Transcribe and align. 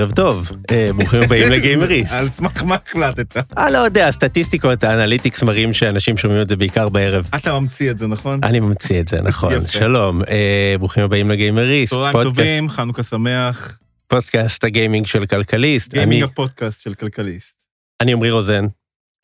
ערב 0.00 0.12
טוב, 0.12 0.50
אה, 0.70 0.90
ברוכים 0.96 1.22
הבאים 1.22 1.50
לגיימריסט. 1.52 2.12
על 2.12 2.28
סמך 2.30 2.62
מה 2.62 2.76
החלטת? 2.86 3.36
אה, 3.58 3.70
לא 3.70 3.78
יודע, 3.78 4.08
הסטטיסטיקות, 4.08 4.84
ה 4.84 4.90
analytics 4.90 5.42
מראים 5.42 5.72
שאנשים 5.72 6.16
שומעים 6.16 6.42
את 6.42 6.48
זה 6.48 6.56
בעיקר 6.56 6.88
בערב. 6.88 7.28
אתה 7.36 7.58
ממציא 7.60 7.90
את 7.90 7.98
זה, 7.98 8.06
נכון? 8.06 8.40
אני 8.42 8.60
ממציא 8.60 9.00
את 9.00 9.08
זה, 9.08 9.22
נכון. 9.22 9.66
שלום, 9.66 10.22
אה, 10.24 10.74
ברוכים 10.78 11.04
הבאים 11.04 11.30
לגיימריסט. 11.30 11.90
צהריים 11.92 12.12
פודקאסט- 12.12 12.24
טובים, 12.24 12.68
חנוכה 12.70 13.02
שמח. 13.02 13.78
פודקאסט 14.08 14.64
הגיימינג 14.64 15.06
של 15.06 15.26
כלכליסט. 15.26 15.94
גיימינג 15.94 16.22
הפודקאסט 16.22 16.82
של 16.82 16.94
כלכליסט. 16.94 17.56
אני 18.00 18.12
עמרי 18.12 18.30
רוזן, 18.30 18.64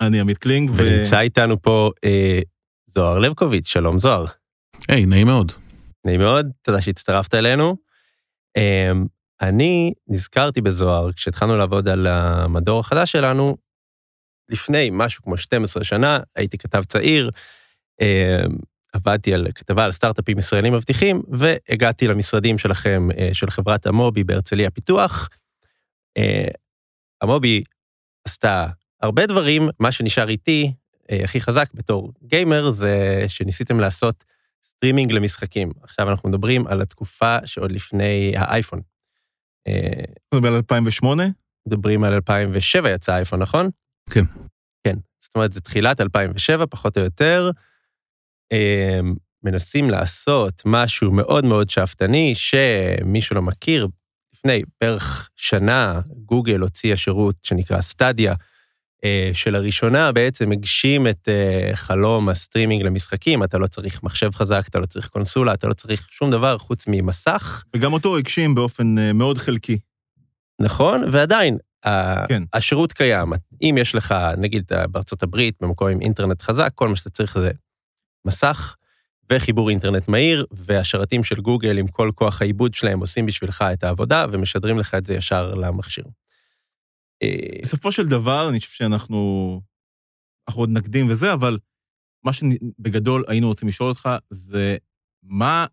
אני 0.01 0.21
עמית 0.21 0.39
קלינג. 0.39 0.71
ונמצא 0.75 1.21
איתנו 1.21 1.63
פה 1.63 1.91
אה, 2.05 2.41
זוהר 2.95 3.19
לבקוביץ', 3.19 3.69
שלום 3.69 4.01
זוהר. 4.01 4.25
היי, 4.89 5.07
נעים 5.07 5.27
מאוד. 5.27 5.53
נעים 6.05 6.21
מאוד, 6.21 6.47
תודה 6.63 6.81
שהצטרפת 6.81 7.35
אלינו. 7.35 7.77
אני 9.41 9.93
נזכרתי 10.09 10.61
בזוהר 10.61 11.13
כשהתחלנו 11.13 11.57
לעבוד 11.57 11.89
על 11.89 12.07
המדור 12.07 12.81
החדש 12.81 13.13
שלנו, 13.13 13.57
לפני 14.49 14.91
משהו 14.93 15.23
כמו 15.23 15.37
12 15.37 15.85
שנה, 15.85 16.21
הייתי 16.37 16.59
כתב 16.59 16.85
צעיר, 16.85 17.31
אמ, 18.01 18.57
עבדתי 18.93 19.35
על 19.35 19.47
כתבה 19.55 19.85
על 19.85 19.93
סטארט-אפים 19.93 20.39
ישראלים 20.39 20.73
מבטיחים, 20.73 21.23
והגעתי 21.29 22.09
למשרדים 22.09 22.59
שלכם, 22.59 23.09
אה, 23.19 23.29
של 23.33 23.51
חברת 23.51 23.87
המובי 23.87 24.25
בהרצליה 24.25 24.71
פיתוח. 24.71 25.29
אה, 26.17 26.49
המובי 27.21 27.63
עשתה 28.25 28.67
הרבה 29.03 29.27
דברים, 29.27 29.69
מה 29.81 29.93
שנשאר 29.93 30.29
איתי 30.29 30.73
אה, 31.11 31.21
הכי 31.25 31.41
חזק 31.41 31.69
בתור 31.75 32.13
גיימר 32.23 32.71
זה 32.71 33.25
שניסיתם 33.29 33.81
לעשות 33.81 34.25
סטרימינג 34.65 35.13
למשחקים. 35.13 35.71
עכשיו 35.83 36.11
אנחנו 36.11 36.29
מדברים 36.29 36.67
על 36.67 36.81
התקופה 36.81 37.37
שעוד 37.45 37.73
לפני 37.73 38.33
האייפון. 38.37 38.81
אה, 39.69 40.05
מדברים 40.35 40.53
על 40.53 40.57
2008? 40.57 41.25
מדברים 41.69 42.05
על 42.05 42.13
2007 42.13 42.91
יצא 42.91 43.13
האייפון, 43.13 43.43
נכון? 43.43 43.71
כן. 44.11 44.25
כן. 44.87 44.97
זאת 45.23 45.35
אומרת, 45.35 45.53
זה 45.53 45.61
תחילת 45.61 46.01
2007, 46.01 46.67
פחות 46.67 46.99
או 46.99 47.03
יותר. 47.03 47.51
אה, 48.53 49.01
מנסים 49.45 49.91
לעשות 49.91 50.63
משהו 50.67 51.11
מאוד 51.11 51.45
מאוד 51.45 51.71
שאפתני, 51.71 52.35
שמי 52.35 53.23
שלא 53.23 53.43
מכיר, 53.43 53.89
לפני 54.35 54.63
בערך 54.81 55.31
שנה, 55.37 56.01
גוגל 56.25 56.61
הוציאה 56.61 56.97
שירות 56.97 57.37
שנקרא 57.43 57.81
Stadia, 57.81 58.35
שלראשונה 59.33 60.13
בעצם 60.13 60.53
הגשים 60.53 61.07
את 61.07 61.29
אה, 61.29 61.71
חלום 61.75 62.29
הסטרימינג 62.29 62.83
למשחקים, 62.83 63.45
אתה 63.45 63.59
לא 63.59 63.67
צריך 63.67 64.03
מחשב 64.03 64.31
חזק, 64.35 64.65
אתה 64.69 64.79
לא 64.79 64.87
צריך 64.87 65.09
קונסולה, 65.09 65.55
אתה 65.55 65.69
לא 65.69 65.75
צריך 65.75 66.07
שום 66.11 66.31
דבר 66.31 66.59
חוץ 66.59 66.85
ממסך, 66.89 67.65
וגם 67.75 67.93
אותו 67.93 68.17
הגשים 68.17 68.55
באופן 68.55 68.99
אה, 68.99 69.13
מאוד 69.13 69.39
חלקי. 69.39 69.79
נכון? 70.61 71.05
ועדיין, 71.13 71.59
כן. 72.29 72.43
השירות 72.53 72.93
קיים. 72.93 73.33
אם 73.63 73.75
יש 73.81 73.95
לך, 73.95 74.15
נגיד 74.39 74.65
בארצות 74.91 75.23
הברית, 75.23 75.55
במקום 75.61 75.89
עם 75.89 76.01
אינטרנט 76.01 76.43
חזק, 76.43 76.71
כל 76.75 76.89
מה 76.89 76.97
שאתה 76.97 77.11
צריך 77.11 77.39
זה 77.39 77.51
מסך 78.27 78.77
וחיבור 79.33 79.71
אינטרנט 79.71 80.09
מהיר, 80.09 80.47
והשרתים 80.51 81.25
של 81.25 81.41
גוגל 81.41 81.79
עם 81.79 81.87
כל 81.87 82.11
כוח 82.15 82.43
העיבוד 82.43 82.75
שלהם 82.75 83.01
עושים 83.01 83.27
בשבילך 83.27 83.65
את 83.73 83.85
העבודה 83.85 84.25
ומשדרים 84.33 84.79
לך 84.79 84.95
את 84.95 85.07
זה 85.07 85.15
ישר 85.15 85.55
למכשיר. 85.55 86.05
אה, 87.23 87.61
בסופו 87.63 87.93
של 87.93 88.07
דבר, 88.09 88.49
אני 88.49 88.61
חושב 88.61 88.73
שאנחנו... 88.73 89.61
אנחנו 90.49 90.63
עוד 90.63 90.71
נקדים 90.71 91.11
וזה, 91.11 91.33
אבל 91.33 91.59
מה 92.25 92.33
שבגדול 92.33 93.25
היינו 93.29 93.49
רוצים 93.49 93.69
לשאול 93.69 93.89
אותך 93.89 94.09
זה 94.31 94.77
מה... 95.23 95.67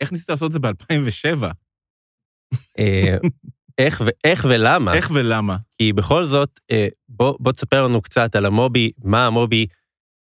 איך 0.00 0.12
ניסית 0.12 0.28
לעשות 0.28 0.46
את 0.46 0.52
זה 0.52 0.58
ב-2007? 0.58 1.44
אה, 2.78 3.16
איך, 3.78 4.02
ו- 4.06 4.10
איך 4.24 4.46
ולמה? 4.50 4.94
איך 4.94 5.10
ולמה? 5.14 5.56
כי 5.78 5.92
בכל 5.92 6.24
זאת, 6.24 6.60
אה, 6.70 6.88
בוא, 7.08 7.36
בוא 7.40 7.52
תספר 7.52 7.84
לנו 7.84 8.02
קצת 8.02 8.36
על 8.36 8.46
המובי, 8.46 8.90
מה 9.04 9.26
המובי, 9.26 9.66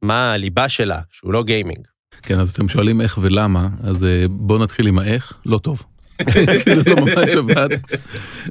מה 0.02 0.32
הליבה 0.32 0.68
שלה, 0.68 1.00
שהוא 1.08 1.32
לא 1.32 1.44
גיימינג. 1.44 1.86
כן, 2.22 2.40
אז 2.40 2.50
אתם 2.50 2.68
שואלים 2.68 3.00
איך 3.00 3.18
ולמה, 3.22 3.68
אז 3.82 4.06
בואו 4.30 4.58
נתחיל 4.58 4.86
עם 4.86 4.98
האיך, 4.98 5.40
לא 5.46 5.58
טוב. 5.58 5.84
כי 6.64 6.76
זה 6.76 6.82
לא 6.86 6.96
ממש 6.96 7.30
עבד. 7.30 7.68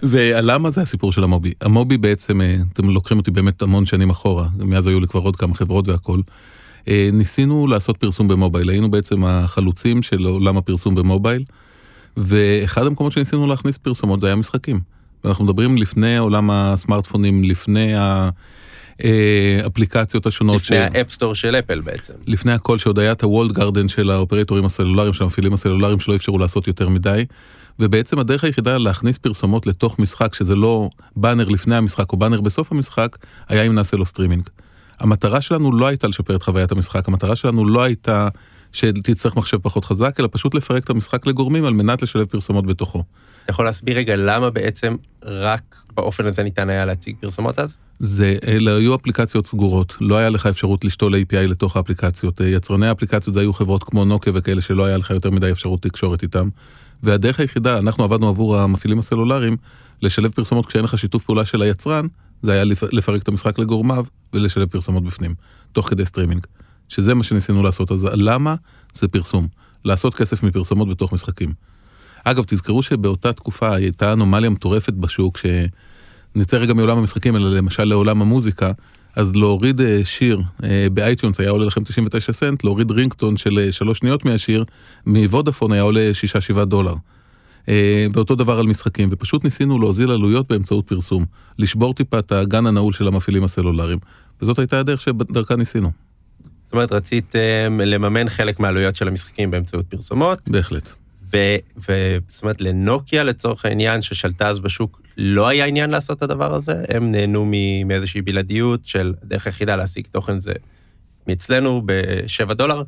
והלמה 0.04 0.70
זה 0.70 0.82
הסיפור 0.82 1.12
של 1.12 1.24
אמובי. 1.24 1.54
אמובי 1.62 1.98
בעצם, 1.98 2.42
אה, 2.42 2.56
אתם 2.74 2.90
לוקחים 2.90 3.18
אותי 3.18 3.32
באמת 3.32 3.62
המון 3.62 3.86
שנים 3.86 4.10
אחורה, 4.10 4.48
מאז 4.58 4.88
היו 4.88 5.00
לי 5.00 5.08
כבר 5.08 5.22
עוד 5.22 5.36
כמה 5.36 5.56
חברות 5.56 5.88
והכל. 5.88 6.20
אה, 6.88 7.10
ניסינו 7.14 7.68
לעשות 7.68 7.98
פרסום 7.98 8.28
במובייל, 8.28 8.70
היינו 8.70 8.92
בעצם 8.92 9.26
החלוצים 9.26 10.02
של 10.02 10.26
עולם 10.26 10.58
הפרסום 10.58 10.96
במובייל, 10.96 11.44
ואחד 12.18 12.86
המקומות 12.86 13.14
שניסינו 13.14 13.48
להכניס 13.48 13.78
פרסומות 13.78 14.22
זה 14.22 14.28
היה 14.28 14.36
משחקים. 14.36 14.80
ואנחנו 15.24 15.46
מדברים 15.46 15.78
לפני 15.78 16.18
עולם 16.18 16.50
הסמארטפונים, 16.52 17.44
לפני 17.44 17.94
האפליקציות 19.00 20.26
השונות. 20.26 20.62
לפני 20.62 20.78
ה 20.78 20.84
App 20.84 21.04
Store 21.04 21.36
של 21.36 21.56
אפל 21.56 21.82
בעצם. 21.82 22.14
לפני 22.28 22.52
הכל 22.52 22.78
שעוד 22.78 23.00
היה 23.00 23.12
את 23.12 23.24
ה 23.24 23.28
walled 23.28 23.52
garden 23.52 23.88
של 23.88 24.10
האופרטורים 24.12 24.66
הסלולריים, 24.66 25.14
של 25.14 25.24
המפעילים 25.24 25.54
הסלולריים 25.54 26.00
שלא 26.00 26.16
אפשרו 26.16 26.38
לעשות 26.38 26.68
יותר 26.68 26.90
מדי. 26.90 27.26
ובעצם 27.80 28.20
הדרך 28.20 28.44
היחידה 28.44 28.78
להכניס 28.78 29.18
פרסומות 29.18 29.68
לתוך 29.68 30.00
משחק 30.00 30.34
שזה 30.34 30.56
לא 30.56 30.90
באנר 31.16 31.48
לפני 31.48 31.76
המשחק 31.76 32.12
או 32.12 32.18
באנר 32.18 32.42
בסוף 32.42 32.72
המשחק, 32.72 33.18
היה 33.48 33.64
אם 33.64 33.76
נעשה 33.76 33.98
לו 33.98 34.06
סטרימינג. 34.06 34.48
המטרה 35.00 35.42
שלנו 35.42 35.72
לא 35.72 35.88
הייתה 35.88 36.08
לשפר 36.08 36.36
את 36.36 36.44
חוויית 36.44 36.72
המשחק, 36.72 37.08
המטרה 37.08 37.36
שלנו 37.36 37.68
לא 37.68 37.84
הייתה 37.84 38.28
שתצטרך 38.72 39.36
מחשב 39.36 39.58
פחות 39.58 39.86
חזק, 39.86 40.20
אלא 40.20 40.30
פשוט 40.32 40.56
לפרק 40.56 40.84
את 40.84 40.90
המשחק 40.90 41.28
לגורמים 41.28 41.66
על 41.66 41.74
מנת 41.74 42.02
לשלב 42.02 42.26
פרסומות 42.26 42.66
בתוכו. 42.66 43.04
אתה 43.44 43.52
יכול 43.52 43.66
להסביר 43.66 43.98
רגע 43.98 44.16
למה 44.16 44.50
בעצם 44.50 44.96
רק 45.24 45.76
באופן 45.96 46.26
הזה 46.26 46.44
ניתן 46.44 46.70
היה 46.70 46.86
להציג 46.86 47.16
פרסומות 47.20 47.60
אז? 47.60 47.78
זה, 48.00 48.36
אלה 48.48 48.76
היו 48.76 48.96
אפליקציות 48.96 49.48
סגורות, 49.48 49.96
לא 50.02 50.18
היה 50.18 50.30
לך 50.30 50.46
אפשרות 50.46 50.86
לשתול 50.86 51.16
API 51.16 51.48
לתוך 51.48 51.78
האפליקציות. 51.78 52.42
יצרני 52.42 52.88
האפליקציות 52.88 53.34
זה 53.34 53.40
היו 53.40 53.54
חברות 53.54 53.84
כמו 53.84 54.06
נוקיה 54.06 54.34
וכאלה 54.36 54.62
שלא 54.62 54.86
היה 54.86 54.98
לך 54.98 55.10
יותר 55.10 55.30
מדי 55.32 55.52
אפשרות 55.52 55.82
תקשורת 55.82 56.24
איתם. 56.24 56.50
והדרך 57.04 57.40
היחידה, 57.40 57.78
אנחנו 57.78 58.04
עבדנו 58.04 58.28
עבור 58.28 58.58
המפעילים 58.58 59.00
הסלולריים, 59.00 59.58
לשלב 60.02 60.32
פרסומות 60.32 60.66
כשאין 60.66 60.84
לך 60.84 60.98
שיתוף 60.98 61.24
פעולה 61.24 61.46
של 61.46 61.62
היצרן, 61.62 62.06
זה 62.42 62.52
היה 62.54 62.64
לפ- 62.64 62.94
לפרק 62.94 63.22
את 63.22 63.28
המשחק 63.28 63.60
לגורמיו 63.60 64.06
ולשלב 64.34 64.68
פרסומות 64.68 65.04
בפנים, 65.04 65.36
תוך 65.72 65.90
כדי 65.90 66.06
סטרימינג. 66.06 66.46
שזה 66.90 67.14
מה 67.14 67.24
שניסינו 67.24 67.64
לעשות, 67.64 67.92
אז 67.92 68.08
למה? 68.14 68.56
זה 68.94 69.08
פרסום. 69.08 69.48
לעשות 69.86 70.16
כסף 70.16 70.44
מפרסומות 70.44 70.90
בתוך 70.90 71.14
משחקים. 71.14 71.54
אגב, 72.24 72.44
תזכרו 72.48 72.84
שבאותה 72.84 73.34
תקופה 73.34 73.76
הייתה 73.76 74.14
אנומליה 74.14 74.50
מטורפת 74.50 74.94
בשוק, 74.94 75.38
שנצא 75.38 76.58
רגע 76.58 76.74
מעולם 76.74 76.98
המשחקים, 76.98 77.36
אלא 77.36 77.58
למשל 77.58 77.84
לעולם 77.84 78.22
המוזיקה, 78.22 78.72
אז 79.20 79.36
להוריד 79.36 79.82
אה, 79.82 80.02
שיר 80.04 80.42
אה, 80.64 80.88
ב 80.94 81.00
iTunes 81.00 81.40
היה 81.40 81.50
עולה 81.50 81.66
לכם 81.66 81.84
99 81.84 82.34
סנט, 82.34 82.64
להוריד 82.64 82.92
רינגטון 82.92 83.38
של 83.38 83.60
אה, 83.60 83.72
שלוש 83.72 83.98
שניות 83.98 84.26
מהשיר, 84.26 84.64
מוודאפון 85.06 85.72
היה 85.72 85.82
עולה 85.82 86.12
6-7 86.54 86.66
דולר. 86.66 86.94
ואותו 88.14 88.36
דבר 88.36 88.60
על 88.60 88.68
משחקים, 88.68 89.10
ופשוט 89.12 89.44
ניסינו 89.44 89.80
להוזיל 89.80 90.12
עלויות 90.12 90.48
באמצעות 90.48 90.88
פרסום, 90.88 91.26
לשבור 91.60 91.94
טיפה 91.94 92.20
את 92.20 92.32
הגן 92.32 92.66
הנעול 92.66 92.94
של 92.94 93.08
המפעילים 93.08 93.44
הסלולריים, 93.44 94.00
וזאת 94.42 94.60
הייתה 94.60 94.80
הדרך 94.80 95.02
שדרכה 95.02 95.56
ניסינו, 95.56 95.92
זאת 96.64 96.74
אומרת, 96.74 96.92
רציתם 96.92 97.80
לממן 97.86 98.30
חלק 98.30 98.60
מהעלויות 98.60 98.96
של 98.96 99.08
המשחקים 99.08 99.52
באמצעות 99.52 99.86
פרסומות, 99.86 100.50
בהחלט. 100.50 100.92
ו... 101.34 101.38
ו... 101.90 102.18
זאת 102.28 102.42
אומרת, 102.44 102.62
לנוקיה 102.62 103.24
לצורך 103.24 103.66
העניין, 103.66 104.02
ששלטה 104.02 104.48
אז 104.48 104.60
בשוק, 104.60 105.02
לא 105.22 105.48
היה 105.48 105.66
עניין 105.66 105.90
לעשות 105.90 106.18
את 106.18 106.24
הדבר 106.24 106.56
הזה? 106.56 106.84
הם 106.90 107.12
נהנו 107.12 107.52
מאיזושהי 107.86 108.22
בלעדיות 108.22 108.86
של 108.86 109.14
הדרך 109.24 109.46
היחידה 109.46 109.76
להשיג 109.76 110.08
תוכן 110.12 110.40
זה 110.40 110.54
מאצלנו 111.28 111.82
ב-7 111.86 112.54
דולר? 112.54 112.84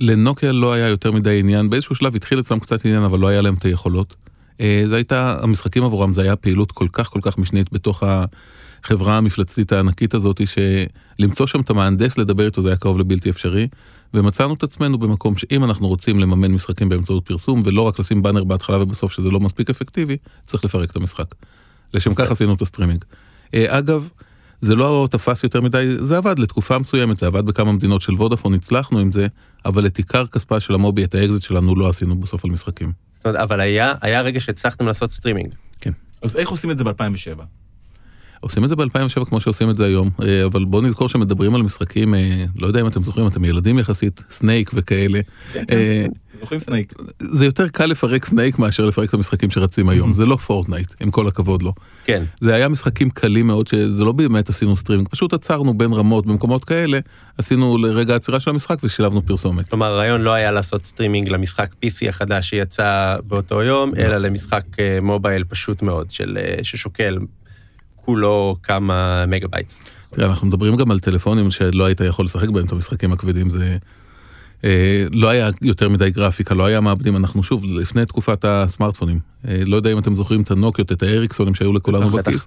לנוקיה 0.00 0.52
לא 0.52 0.72
היה 0.72 0.88
יותר 0.88 1.12
מדי 1.12 1.40
עניין, 1.40 1.70
באיזשהו 1.70 1.94
שלב 1.94 2.16
התחיל 2.16 2.40
אצלם 2.40 2.58
קצת 2.58 2.86
עניין, 2.86 3.02
אבל 3.02 3.18
לא 3.18 3.28
היה 3.28 3.40
להם 3.40 3.54
את 3.54 3.64
היכולות. 3.64 4.14
אה, 4.60 4.82
זה 4.86 4.96
הייתה, 4.96 5.38
המשחקים 5.42 5.84
עבורם 5.84 6.12
זה 6.12 6.22
היה 6.22 6.36
פעילות 6.36 6.72
כל 6.72 6.86
כך 6.92 7.08
כל 7.08 7.20
כך 7.22 7.38
משנית 7.38 7.72
בתוך 7.72 8.02
החברה 8.82 9.16
המפלצתית 9.16 9.72
הענקית 9.72 10.14
הזאת, 10.14 10.40
שלמצוא 10.46 11.46
שם 11.46 11.60
את 11.60 11.70
המהנדס 11.70 12.18
לדבר 12.18 12.46
איתו 12.46 12.62
זה 12.62 12.68
היה 12.68 12.76
קרוב 12.76 12.98
לבלתי 12.98 13.30
אפשרי, 13.30 13.68
ומצאנו 14.14 14.54
את 14.54 14.62
עצמנו 14.62 14.98
במקום 14.98 15.36
שאם 15.36 15.64
אנחנו 15.64 15.88
רוצים 15.88 16.20
לממן 16.20 16.52
משחקים 16.52 16.88
באמצעות 16.88 17.26
פרסום, 17.26 17.62
ולא 17.64 17.82
רק 17.82 17.98
לשים 17.98 18.22
באנר 18.22 18.44
בהתחלה 18.44 18.82
ובסוף 18.82 19.12
שזה 19.12 19.30
לא 19.30 19.40
מספיק 19.40 19.70
אפקטיבי, 19.70 20.16
צריך 20.44 20.64
לפרק 20.64 20.90
את 20.90 20.96
המשחק. 20.96 21.34
לשם 21.94 22.14
כך 22.14 22.30
עשינו 22.30 22.54
את 22.54 22.62
הסטרימינג. 22.62 23.04
אה, 23.54 23.78
אגב, 23.78 24.10
זה 24.60 24.74
לא 24.74 25.08
תפס 25.10 25.44
יותר 25.44 25.60
מדי, 25.60 25.96
זה 26.00 26.16
עבד 26.16 26.38
לתקופה 26.38 26.78
מסוימת, 26.78 27.16
זה 27.16 27.26
עבד 27.26 27.46
בכמה 27.46 27.72
מדינות 27.72 28.00
של 28.00 28.12
וודאפון, 28.12 28.54
הצלחנו 28.54 28.98
עם 28.98 29.12
זה, 29.12 29.26
אבל 29.64 29.86
את 29.86 29.96
עיקר 29.96 30.26
כספה 30.26 30.60
של 30.60 30.74
אמובי, 30.74 31.04
את 31.04 31.14
האקזיט 31.14 31.42
שלנו, 31.42 31.74
לא 31.74 31.88
עשינו 31.88 32.16
בסוף 32.16 32.44
על 32.44 32.50
משחקים. 32.50 32.92
זאת 33.14 33.26
אומרת, 33.26 33.40
אבל 33.40 33.60
היה, 33.60 33.94
היה 34.00 34.22
רגע 34.22 34.40
שהצלחתם 34.40 34.86
לעשות 34.86 35.10
סטרימינג. 35.10 35.54
אז 36.22 36.36
איך 36.36 36.48
עושים 36.48 36.70
את 36.70 36.78
זה 36.78 36.84
ב-2007? 36.84 37.42
עושים 38.40 38.64
את 38.64 38.68
זה 38.68 38.76
ב-2007 38.76 39.24
כמו 39.24 39.40
שעושים 39.40 39.70
את 39.70 39.76
זה 39.76 39.84
היום, 39.84 40.10
אה, 40.22 40.44
אבל 40.44 40.64
בואו 40.64 40.82
נזכור 40.82 41.08
שמדברים 41.08 41.54
על 41.54 41.62
משחקים, 41.62 42.14
אה, 42.14 42.44
לא 42.56 42.66
יודע 42.66 42.80
אם 42.80 42.86
אתם 42.86 43.02
זוכרים, 43.02 43.26
אתם 43.26 43.44
ילדים 43.44 43.78
יחסית, 43.78 44.24
סנייק 44.30 44.70
וכאלה. 44.74 45.20
אה, 45.70 46.06
זוכרים 46.40 46.60
סנייק? 46.60 46.92
זה 47.18 47.44
יותר 47.44 47.68
קל 47.68 47.86
לפרק 47.86 48.24
סנייק 48.24 48.58
מאשר 48.58 48.86
לפרק 48.86 49.08
את 49.08 49.14
המשחקים 49.14 49.50
שרצים 49.50 49.88
היום, 49.88 50.14
זה 50.14 50.26
לא 50.26 50.36
פורטנייט, 50.36 50.94
עם 51.00 51.10
כל 51.10 51.28
הכבוד 51.28 51.62
לו. 51.62 51.72
כן. 52.04 52.22
זה 52.40 52.54
היה 52.54 52.68
משחקים 52.68 53.10
קלים 53.10 53.46
מאוד, 53.46 53.66
שזה 53.66 54.04
לא 54.04 54.12
באמת 54.12 54.48
עשינו 54.48 54.76
סטרימינג, 54.76 55.08
פשוט 55.08 55.32
עצרנו 55.32 55.74
בין 55.74 55.92
רמות 55.92 56.26
במקומות 56.26 56.64
כאלה, 56.64 56.98
עשינו 57.38 57.78
לרגע 57.78 58.16
עצירה 58.16 58.40
של 58.40 58.50
המשחק 58.50 58.78
ושילבנו 58.82 59.26
פרסומת. 59.26 59.68
כלומר, 59.68 59.86
הרעיון 59.86 60.20
לא 60.20 60.32
היה 60.32 60.50
לעשות 60.50 60.86
סטרימינג 60.86 61.28
למשחק 61.28 61.74
PC 61.84 62.08
החדש 62.08 62.48
שיצא 62.48 63.16
באותו 63.26 63.62
יום, 63.62 63.92
אלא 63.96 64.16
למשחק 64.16 64.64
מובייל 65.02 65.44
פשוט 65.44 65.82
מאוד, 65.82 66.10
של, 66.10 66.38
ששוקל 66.62 67.18
כולו 68.06 68.56
כמה 68.62 69.24
מגה 69.26 69.48
בייט. 69.48 69.72
תראה, 70.10 70.28
אנחנו 70.28 70.46
מדברים 70.46 70.76
גם 70.76 70.90
על 70.90 71.00
טלפונים 71.00 71.50
שלא 71.50 71.84
היית 71.84 72.00
יכול 72.00 72.24
לשחק 72.24 72.48
בהם 72.48 72.66
את 72.66 72.72
המשחקים 72.72 73.12
הכבדים, 73.12 73.50
זה... 73.50 73.76
אה, 74.64 75.06
לא 75.12 75.28
היה 75.28 75.50
יותר 75.62 75.88
מדי 75.88 76.10
גרפיקה, 76.10 76.54
לא 76.54 76.66
היה 76.66 76.80
מעבדים, 76.80 77.16
אנחנו 77.16 77.42
שוב, 77.42 77.64
לפני 77.64 78.06
תקופת 78.06 78.44
הסמארטפונים. 78.44 79.20
אה, 79.48 79.62
לא 79.66 79.76
יודע 79.76 79.92
אם 79.92 79.98
אתם 79.98 80.14
זוכרים 80.14 80.42
את 80.42 80.50
הנוקיות, 80.50 80.92
את 80.92 81.02
האריקסונים 81.02 81.54
שהיו 81.54 81.72
לכולנו 81.72 82.10
בכיס. 82.10 82.46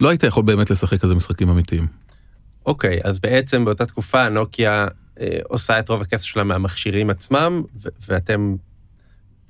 לא 0.00 0.08
היית 0.08 0.22
יכול 0.22 0.42
באמת 0.42 0.70
לשחק 0.70 1.00
כזה 1.00 1.14
משחקים 1.14 1.48
אמיתיים. 1.48 1.86
אוקיי, 2.66 3.00
אז 3.04 3.18
בעצם 3.18 3.64
באותה 3.64 3.86
תקופה 3.86 4.28
נוקיה 4.28 4.86
אה, 5.20 5.38
עושה 5.44 5.78
את 5.78 5.88
רוב 5.88 6.00
הכסף 6.00 6.24
שלה 6.24 6.44
מהמכשירים 6.44 7.10
עצמם, 7.10 7.62
ו- 7.82 7.88
ואתם 8.08 8.56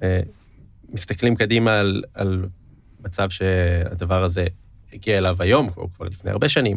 אה, 0.03 0.21
מסתכלים 0.93 1.37
קדימה 1.37 1.79
על, 1.79 2.03
על 2.15 2.45
מצב 3.05 3.31
שהדבר 3.31 4.23
הזה 4.23 4.47
הגיע 4.93 5.19
אליו 5.19 5.37
היום, 5.39 5.69
או 5.77 5.89
כבר 5.97 6.07
לפני 6.07 6.31
הרבה 6.31 6.49
שנים, 6.49 6.77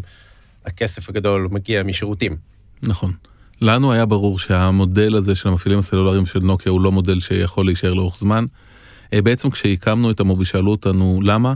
הכסף 0.65 1.09
הגדול 1.09 1.47
מגיע 1.51 1.83
משירותים. 1.83 2.35
נכון. 2.83 3.13
לנו 3.61 3.91
היה 3.91 4.05
ברור 4.05 4.39
שהמודל 4.39 5.15
הזה 5.15 5.35
של 5.35 5.49
המפעילים 5.49 5.79
הסלולריים 5.79 6.25
של 6.25 6.39
נוקיה 6.39 6.71
הוא 6.71 6.81
לא 6.81 6.91
מודל 6.91 7.19
שיכול 7.19 7.65
להישאר 7.65 7.93
לאורך 7.93 8.17
זמן. 8.17 8.45
אה, 9.13 9.21
בעצם 9.21 9.49
כשהקמנו 9.49 10.11
את 10.11 10.19
המובי 10.19 10.45
שאלו 10.45 10.71
אותנו 10.71 11.19
למה, 11.23 11.53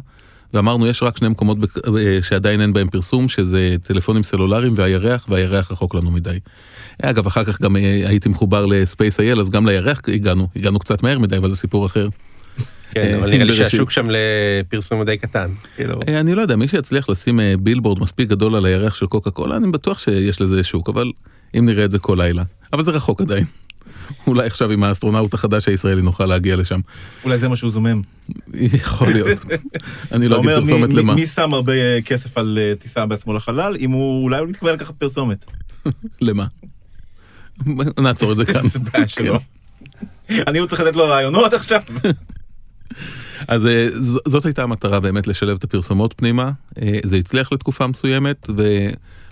ואמרנו 0.54 0.88
יש 0.88 1.04
רק 1.04 1.18
שני 1.18 1.30
מקומות 1.30 1.57
אה, 1.98 2.22
שעדיין 2.22 2.62
אין 2.62 2.74
בהם 2.74 2.90
פרסום, 2.90 3.28
שזה 3.28 3.75
טלפונים 3.84 4.24
סלולריים 4.24 4.74
והירח, 4.75 5.25
והירח 5.30 5.72
רחוק 5.72 5.96
לנו 5.96 6.12
מדי. 6.12 6.40
אגב, 7.02 7.28
אחר 7.28 7.44
כך 7.44 7.62
גם 7.62 7.75
אה, 7.75 7.81
הייתי 8.07 8.30
מחובר 8.30 8.66
לספייס 8.66 9.19
אייל, 9.19 9.40
אז 9.40 9.50
גם 9.50 9.66
לירח 9.66 10.02
הגענו, 10.07 10.48
הגענו 10.56 10.80
קצת 10.80 11.04
מהר 11.04 11.19
מדי, 11.19 11.38
אבל 11.38 11.50
זה 11.50 11.56
סיפור 11.56 11.86
אחר. 11.86 12.07
כן, 12.95 13.01
אה, 13.01 13.18
אבל 13.18 13.30
נראה 13.30 13.44
לי. 13.44 13.56
שהשוק 13.56 13.92
שם 13.92 14.07
לפרסום 14.09 14.97
הוא 14.97 15.06
די 15.06 15.18
קטן. 15.18 15.50
כאילו, 15.75 16.00
אה, 16.07 16.19
אני 16.19 16.36
לא 16.36 16.42
יודע, 16.42 16.56
מי 16.56 16.68
שיצליח 16.68 17.09
לשים 17.09 17.39
אה, 17.39 17.53
בילבורד 17.59 18.00
מספיק 18.00 18.30
גדול 18.30 18.56
על 18.56 18.65
הירח 18.65 18.95
של 18.95 19.06
קוקה 19.06 19.31
קולה, 19.31 19.57
אני 19.57 19.71
בטוח 19.71 20.00
שיש 20.00 20.42
לזה 20.42 20.63
שוק, 20.63 20.89
אבל 20.89 21.12
אם 21.57 21.65
נראה 21.65 21.86
את 21.86 21.92
זה 21.92 22.00
כל 22.00 22.18
לילה. 22.19 22.44
אבל 22.74 22.83
זה 22.83 22.92
רחוק 22.92 23.21
עדיין. 23.21 23.45
אולי 24.27 24.45
עכשיו 24.47 24.71
עם 24.71 24.83
האסטרונאוט 24.83 25.33
החדש 25.33 25.68
הישראלי 25.68 26.01
נוכל 26.01 26.25
להגיע 26.25 26.56
לשם. 26.56 26.80
אולי 27.24 27.38
זה 27.38 27.47
מה 27.47 27.56
שהוא 27.56 27.71
זומם. 27.71 28.01
יכול 28.53 29.13
להיות. 29.13 29.45
אני 30.12 30.27
לא 30.27 30.39
אגיד 30.39 30.50
אומר, 30.50 30.59
פרסומת 30.59 30.94
למה. 30.94 31.15
מי 31.15 31.27
שם 31.27 31.53
הרבה 31.53 32.01
כסף 32.06 32.38
על 32.38 32.59
טיסה 32.80 33.06
בעצמו 33.06 33.33
לחלל, 33.33 33.75
אם 33.80 33.92
הוא 33.92 34.24
אולי 34.24 34.39
הוא 34.39 34.47
מתכוון 34.47 34.74
לקחת 34.74 34.95
פרסומת. 34.97 35.45
למה? 36.21 36.45
נעצור 38.00 38.31
את 38.31 38.38
זה 38.38 38.45
כאן. 38.45 38.62
שלו. 39.07 39.39
אני 40.30 40.59
עוד 40.59 40.69
צריך 40.69 40.81
לתת 40.81 40.95
לו 40.95 41.07
רעיונות 41.07 41.53
עכשיו. 41.53 41.81
אז 43.48 43.66
אה, 43.66 43.88
זאת 44.26 44.46
הייתה 44.46 44.64
המטרה 44.64 45.00
באמת 45.00 45.28
לשלב 45.28 45.58
את 45.58 45.64
הפרסומות 45.64 46.14
פנימה. 46.18 46.52
אה, 46.82 47.00
זה 47.04 47.18
הצליח 47.18 47.52
לתקופה 47.52 47.88
מסוימת 47.88 48.50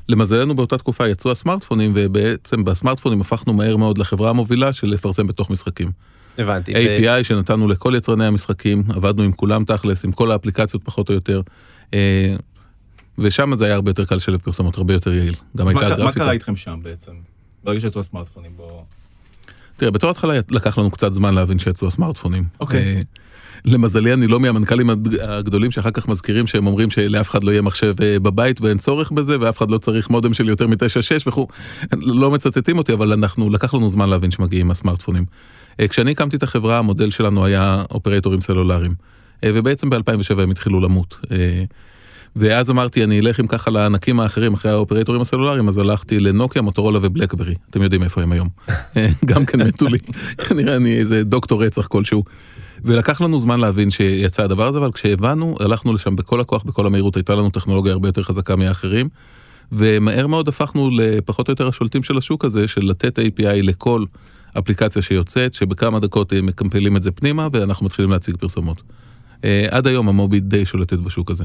ולמזלנו 0.10 0.56
באותה 0.56 0.78
תקופה 0.78 1.08
יצאו 1.08 1.32
הסמארטפונים 1.32 1.92
ובעצם 1.96 2.64
בסמארטפונים 2.64 3.22
הפכנו 3.22 3.54
מהר 3.54 3.78
מאוד 3.78 3.98
לחברה 3.98 4.30
המובילה 4.30 4.74
של 4.74 4.88
לפרסם 4.88 5.28
בתוך 5.28 5.50
משחקים. 5.50 5.92
הבנתי. 6.38 6.74
API 6.74 7.24
שנתנו 7.24 7.68
לכל 7.68 7.94
יצרני 7.98 8.26
המשחקים, 8.26 8.84
עבדנו 8.90 9.24
עם 9.24 9.32
כולם 9.32 9.66
תכלס, 9.66 10.06
עם 10.06 10.12
כל 10.12 10.32
האפליקציות 10.32 10.84
פחות 10.84 11.10
או 11.10 11.14
יותר. 11.14 11.42
אה, 11.94 12.36
ושם 13.18 13.56
זה 13.58 13.66
היה 13.66 13.76
הרבה 13.76 13.90
יותר 13.90 14.06
קל 14.06 14.16
לשלב 14.16 14.40
פרסומות, 14.40 14.78
הרבה 14.78 14.94
יותר 14.94 15.14
יעיל. 15.14 15.34
גם 15.58 15.68
הייתה 15.68 15.80
קרה- 15.82 15.90
מה 15.90 15.96
גרפיקה. 15.96 16.20
קרה 16.20 16.32
איתכם 16.32 16.56
שם 16.56 16.80
בעצם? 16.84 17.12
ברגע 17.64 17.80
שיצאו 17.80 18.02
הסמארטפונים 18.02 18.52
בו... 18.58 18.86
תראה, 19.78 19.92
בתור 19.92 20.10
התחלה 20.10 20.34
לקח 20.52 20.78
לנו 20.78 20.92
קצת 20.92 21.14
זמן 21.14 21.34
להבין 21.34 21.60
שיצאו 21.60 21.88
הסמארטפונים. 21.88 22.44
אוקיי. 22.60 22.80
אה, 22.96 23.02
למזלי 23.66 24.14
אני 24.14 24.28
לא 24.28 24.40
מהמנכ"לים 24.40 24.90
הגדולים 25.22 25.72
שאחר 25.72 25.92
כך 25.92 26.08
מזכירים 26.08 26.48
שהם 26.48 26.68
אומרים 26.68 26.90
שלאף 26.90 27.30
אחד 27.30 27.44
לא 27.44 27.52
יהיה 27.52 27.62
מחשב 27.62 27.94
אה, 28.02 28.20
בבית 28.20 28.62
ואין 28.62 28.78
צורך 28.78 29.12
בזה 29.12 29.38
ואף 29.40 29.58
אחד 29.58 29.72
לא 29.72 29.78
צריך 29.78 30.10
מודם 30.10 30.34
של 30.34 30.50
יותר 30.50 30.68
מ-9.6 30.68 31.28
וכו'. 31.28 31.48
לא 31.94 32.32
מצטטים 32.32 32.78
אותי 32.78 32.94
אבל 32.94 33.14
אנחנו 33.14 33.50
לקח 33.50 33.74
לנו 33.74 33.90
זמן 33.90 34.10
להבין 34.10 34.32
שמגיעים 34.32 34.72
הסמארטפונים. 34.72 35.26
אה, 35.80 35.88
כשאני 35.88 36.12
הקמתי 36.12 36.36
את 36.36 36.44
החברה 36.44 36.80
המודל 36.80 37.10
שלנו 37.10 37.46
היה 37.46 37.84
אופרטורים 37.92 38.42
סלולריים. 38.42 38.94
אה, 39.44 39.50
ובעצם 39.54 39.90
ב-2007 39.90 40.42
הם 40.42 40.52
התחילו 40.52 40.80
למות. 40.80 41.20
ואז 42.36 42.70
אמרתי 42.70 43.04
אני 43.04 43.20
אלך 43.20 43.40
עם 43.40 43.48
ככה 43.48 43.72
לענקים 43.72 44.20
האחרים 44.20 44.54
אחרי 44.54 44.72
האופרטורים 44.72 45.22
הסלולריים 45.22 45.68
אז 45.68 45.78
הלכתי 45.78 46.20
לנוקיה 46.20 46.62
מוטורולה 46.62 47.00
ובלקברי 47.02 47.56
אתם 47.70 47.82
יודעים 47.82 48.04
איפה 48.04 48.22
הם 48.22 48.32
היום. 48.32 48.50
גם 49.26 49.46
כן 49.46 49.62
מתו 49.68 49.88
לי 49.88 49.98
כנראה 50.48 50.76
אני 50.76 51.00
איזה 51.00 51.24
דוקטור 51.24 51.64
רצח 51.64 51.88
כלשהו. 51.88 52.24
ולקח 52.84 53.22
לנו 53.22 53.40
זמן 53.40 53.60
להבין 53.60 53.90
שיצא 53.90 54.44
הדבר 54.44 54.68
הזה 54.68 54.80
אבל 54.80 54.92
כשהבנו 54.92 55.56
הלכנו 55.60 55.94
לשם 55.94 56.16
בכל 56.16 56.40
הכוח 56.40 56.64
בכל 56.64 56.86
המהירות 56.86 57.16
הייתה 57.16 57.36
לנו 57.36 57.50
טכנולוגיה 57.50 57.92
הרבה 57.94 58.08
יותר 58.08 58.24
חזקה 58.24 58.56
מהאחרים. 58.56 59.10
ומהר 59.72 60.28
מאוד 60.28 60.48
הפכנו 60.48 60.90
לפחות 60.94 61.48
או 61.48 61.52
יותר 61.52 61.68
השולטים 61.68 62.04
של 62.04 62.18
השוק 62.18 62.46
הזה 62.46 62.68
של 62.68 62.82
לתת 62.86 63.20
API 63.20 63.62
לכל 63.62 64.06
אפליקציה 64.60 65.02
שיוצאת 65.02 65.54
שבכמה 65.54 66.00
דקות 66.00 66.34
אה, 66.34 66.42
מקמפלים 66.42 66.98
את 66.98 67.04
זה 67.04 67.12
פנימה 67.12 67.48
ואנחנו 67.52 67.86
מתחילים 67.86 68.12
להציג 68.12 68.38
פרסומות. 68.38 68.82
אה, 69.44 69.68
עד 69.72 69.88
היום 69.88 70.10
המובי 70.10 70.40
די 70.40 70.66
שולטת 70.66 71.00
בשוק 71.00 71.32
הזה. 71.32 71.44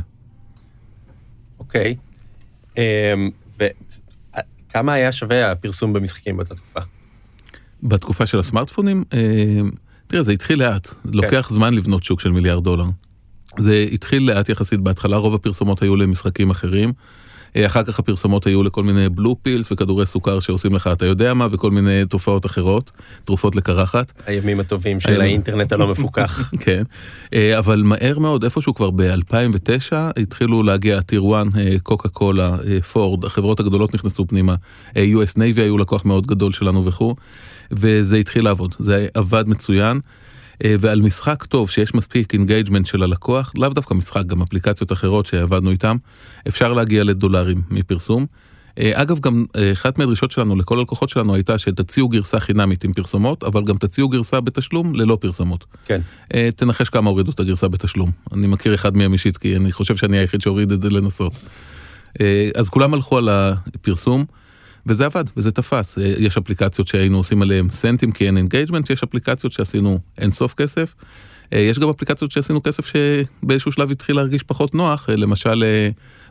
אוקיי. 1.59 1.97
אמ, 2.77 2.83
וכמה 3.59 4.93
היה 4.93 5.13
שווה 5.13 5.53
הפרסום 5.53 5.93
במשחקים 5.93 6.37
באותה 6.37 6.55
תקופה? 6.55 6.81
בתקופה 7.83 8.27
של 8.27 8.39
הסמארטפונים, 8.39 9.05
אה, 9.13 9.61
תראה, 10.09 10.23
זה 10.23 10.33
התחיל 10.33 10.59
לאט, 10.59 10.89
לוקח 11.05 11.49
זמן 11.51 11.75
לבנות 11.75 12.05
שוק 12.05 12.21
של 12.21 12.31
מיליארד 12.31 12.65
דולר. 12.65 12.85
זה 13.59 13.87
התחיל 13.93 14.23
לאט 14.23 14.49
יחסית, 14.49 14.81
בהתחלה 14.81 15.17
רוב 15.17 15.35
הפרסומות 15.35 15.83
היו 15.83 15.97
למשחקים 15.97 16.51
אחרים, 16.51 16.93
אה, 17.57 17.67
אחר 17.67 17.85
כך 17.85 17.99
הפרסומות 17.99 18.47
היו 18.47 18.63
לכל 18.63 18.83
מיני 18.83 19.09
בלו 19.09 19.37
פילס 19.43 19.73
וכדורי 19.73 20.07
סוכר 20.07 20.41
שעושים 20.41 20.75
לך 20.75 20.91
אתה 20.93 21.07
יודע 21.07 21.35
מה 21.35 21.47
וכל 21.51 21.71
מיני 21.71 22.05
תופעות 22.09 22.47
אחרות, 22.47 22.91
תרופות 23.25 23.57
לקרחת. 23.57 24.13
הימים 24.27 24.61
הטובים 24.61 25.01
של. 25.01 25.21
האינטרנט 25.21 25.73
הלא 25.73 25.89
מפוקח. 25.91 26.51
כן, 26.65 26.83
אה, 27.35 27.59
אבל 27.59 27.83
מהר 27.83 28.19
מאוד 28.19 28.45
איפשהו 28.45 28.75
כבר 28.75 28.91
ב-2009 28.91 29.93
התחילו 30.17 30.63
להגיע 30.63 31.01
טיר 31.01 31.25
1, 31.41 31.47
קוקה 31.83 32.09
קולה, 32.09 32.57
פורד, 32.93 33.25
החברות 33.25 33.61
הגדולות 33.61 33.95
נכנסו 33.95 34.27
פנימה, 34.27 34.55
אה, 34.97 35.07
US 35.15 35.37
Navy 35.37 35.61
היו 35.61 35.79
לקוח 35.79 36.05
מאוד 36.05 36.27
גדול 36.27 36.53
שלנו 36.53 36.85
וכו', 36.85 37.15
וזה 37.71 38.17
התחיל 38.17 38.45
לעבוד, 38.45 38.75
זה 38.79 39.07
עבד 39.15 39.49
מצוין. 39.49 40.01
אה, 40.65 40.75
ועל 40.81 41.01
משחק 41.01 41.45
טוב 41.45 41.71
שיש 41.71 41.95
מספיק 41.95 42.33
engagement 42.35 42.87
של 42.87 43.03
הלקוח, 43.03 43.53
לאו 43.59 43.69
דווקא 43.69 43.95
משחק, 43.95 44.27
גם 44.27 44.43
אפליקציות 44.43 44.93
אחרות 44.93 45.27
שעבדנו 45.27 45.71
איתם, 45.71 45.97
אפשר 46.49 46.73
להגיע 46.73 47.05
לדולרים 47.05 47.63
מפרסום. 47.71 48.27
אה, 48.79 49.03
אגב, 49.03 49.19
גם 49.19 49.45
אה, 49.57 49.73
אחת 49.73 49.99
מהדרישות 49.99 50.31
שלנו 50.31 50.57
לכל 50.57 50.79
הלקוחות 50.79 51.09
שלנו 51.09 51.35
הייתה 51.35 51.59
שתציעו 51.59 52.09
גרסה 52.09 52.41
חינמית 52.41 52.85
עם 52.85 52.93
פרסומות, 52.93 53.45
אבל 53.45 53.65
גם 53.65 53.77
תציעו 53.77 54.09
גרסה 54.09 54.41
בתשלום 54.41 54.95
ללא 54.95 55.19
פרסומות. 55.21 55.65
כן. 55.87 56.01
תנחש 56.57 56.89
כמה 56.89 57.11
הורידו 57.11 57.31
את 57.31 57.41
הגרסה 57.41 57.69
בתשלום. 57.69 58.11
אני 58.33 58.47
מכיר 58.47 58.75
אחד 58.75 58.97
מהם 58.97 59.13
אישית, 59.13 59.37
כי 59.37 59.57
אני 59.57 59.73
חושב 59.73 59.97
שאני 59.97 60.19
היחיד 60.19 60.41
שהוריד 60.41 60.73
את 60.73 60.83
זה 60.83 60.91
לנסות. 60.91 61.33
אז 62.55 62.69
כולם 62.71 62.95
הלכו 62.95 63.19
על 63.19 63.29
הפרסום, 63.29 64.25
וזה 64.89 65.07
עבד, 65.07 65.25
וזה 65.37 65.51
תפס. 65.51 65.99
אה, 65.99 66.13
יש 66.19 66.37
אפליקציות 66.37 66.89
שהיינו 66.89 67.17
עושים 67.17 67.43
עליהם 67.43 67.71
סנטים 67.71 68.13
כי 68.13 68.27
אין 68.27 68.37
engagement, 68.37 68.91
יש 68.91 69.03
אפליקציות 69.03 69.53
שעשינו 69.53 69.99
אין 70.19 70.31
סוף 70.31 70.55
כסף. 70.55 70.95
אה, 71.53 71.59
יש 71.59 71.79
גם 71.79 71.89
אפליקציות 71.89 72.31
שעשינו 72.31 72.63
כסף 72.63 72.87
שבאיזשהו 72.87 73.73
שלב 73.73 73.91
התחיל 73.91 74.17
להרגיש 74.17 74.43
פחות 74.43 74.75
נוח, 74.75 75.11
אה, 75.11 75.17
למשל 75.17 75.65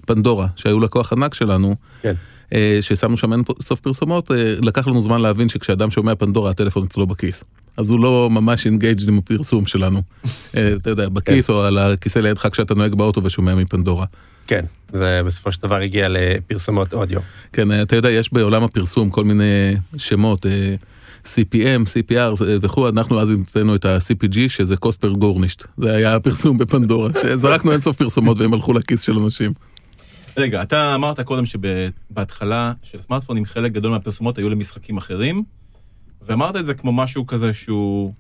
פנדורה, 0.06 0.48
שהיו 0.56 0.80
לקוח 0.80 1.14
ענק 1.14 1.34
שלנו. 1.34 1.76
כן. 2.02 2.14
ששמנו 2.82 3.18
שם 3.18 3.34
אין 3.34 3.44
סוף 3.62 3.80
פרסומות, 3.80 4.32
לקח 4.62 4.88
לנו 4.88 5.02
זמן 5.02 5.22
להבין 5.22 5.50
שכשאדם 5.50 5.92
שומע 5.92 6.16
פנדורה 6.16 6.52
הטלפון 6.52 6.84
אצלו 6.84 7.08
בכיס. 7.08 7.44
אז 7.78 7.92
הוא 7.92 8.00
לא 8.00 8.30
ממש 8.32 8.66
engaged 8.66 9.10
עם 9.10 9.18
הפרסום 9.18 9.66
שלנו. 9.66 10.02
אה, 10.58 10.74
אתה 10.74 10.90
יודע, 10.90 11.10
בכיס 11.10 11.50
או 11.50 11.64
על 11.64 11.78
הכיסא 11.78 12.20
לידך 12.20 12.48
כשאתה 12.52 12.76
נוהג 12.76 12.96
באוטו 12.96 13.24
ושומע 13.24 13.56
מפנדורה. 13.56 14.06
כן, 14.48 14.66
זה 14.94 15.22
בסופו 15.26 15.52
של 15.52 15.62
דבר 15.62 15.76
הגיע 15.76 16.08
לפרסומות 16.10 16.94
אודיו. 16.94 17.20
כן, 17.54 17.72
אה, 17.72 17.82
אתה 17.82 17.96
יודע, 17.96 18.10
יש 18.10 18.34
בעולם 18.34 18.64
הפרסום 18.64 19.10
כל 19.10 19.24
מיני 19.24 19.76
שמות, 19.98 20.46
אה, 20.46 20.76
CPM, 21.26 21.86
CPR 21.86 22.44
וכו', 22.62 22.90
אנחנו 22.90 23.22
אז 23.22 23.30
המצאנו 23.30 23.76
את 23.76 23.86
ה-CPG 23.86 24.38
שזה 24.48 24.78
קוספר 24.78 25.10
גורנישט. 25.10 25.64
זה 25.78 25.96
היה 25.96 26.16
הפרסום 26.16 26.58
בפנדורה, 26.58 27.10
שזרקנו 27.24 27.72
אינסוף 27.72 27.98
פרסומות 27.98 28.38
והם 28.38 28.54
הלכו 28.54 28.74
לכיס 28.74 29.02
של 29.02 29.20
אנשים. 29.20 29.54
רגע, 30.38 30.62
אתה 30.62 30.96
אמרת 30.96 31.20
קודם 31.20 31.44
שבהתחלה 31.46 32.74
של 32.84 33.02
סמארטפונים 33.02 33.46
חלק 33.46 33.72
גדול 33.72 33.92
מהפרסומות 33.92 34.38
היו 34.38 34.50
למשחקים 34.50 34.98
אחרים, 34.98 35.44
ואמרת 36.28 36.56
את 36.56 36.66
זה 36.66 36.74
כמו 36.74 36.94
משהו 36.94 37.28
כזה 37.28 37.54
שהוא 37.54 38.14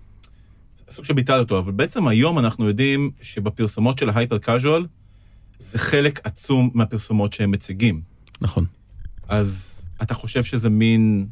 סוג 0.90 1.06
של 1.06 1.14
ביטל 1.14 1.40
אותו, 1.40 1.60
אבל 1.60 1.72
בעצם 1.72 2.08
היום 2.08 2.40
אנחנו 2.40 2.68
יודעים 2.68 3.12
שבפרסומות 3.22 3.98
של 3.98 4.10
ההייפר 4.10 4.38
קאז'ואל, 4.38 4.86
זה 5.60 5.80
חלק 5.80 6.20
עצום 6.24 6.70
מהפרסומות 6.74 7.34
שהם 7.34 7.52
מציגים. 7.52 8.02
נכון. 8.42 8.66
אז 9.28 9.82
אתה 10.02 10.14
חושב 10.14 10.44
שזה 10.44 10.70
מין, 10.70 11.28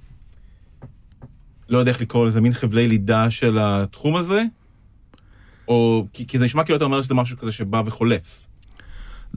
לא 1.70 1.78
יודע 1.78 1.92
איך 1.92 2.02
לקרוא 2.02 2.26
לזה, 2.26 2.42
מין 2.42 2.54
חבלי 2.54 2.88
לידה 2.88 3.30
של 3.30 3.58
התחום 3.62 4.16
הזה? 4.16 4.44
או, 5.68 6.08
כי, 6.14 6.28
כי 6.28 6.40
זה 6.40 6.46
נשמע 6.46 6.64
כאילו 6.64 6.78
אתה 6.78 6.86
אומר 6.86 7.02
שזה 7.02 7.14
משהו 7.14 7.38
כזה 7.38 7.52
שבא 7.52 7.82
וחולף. 7.86 8.48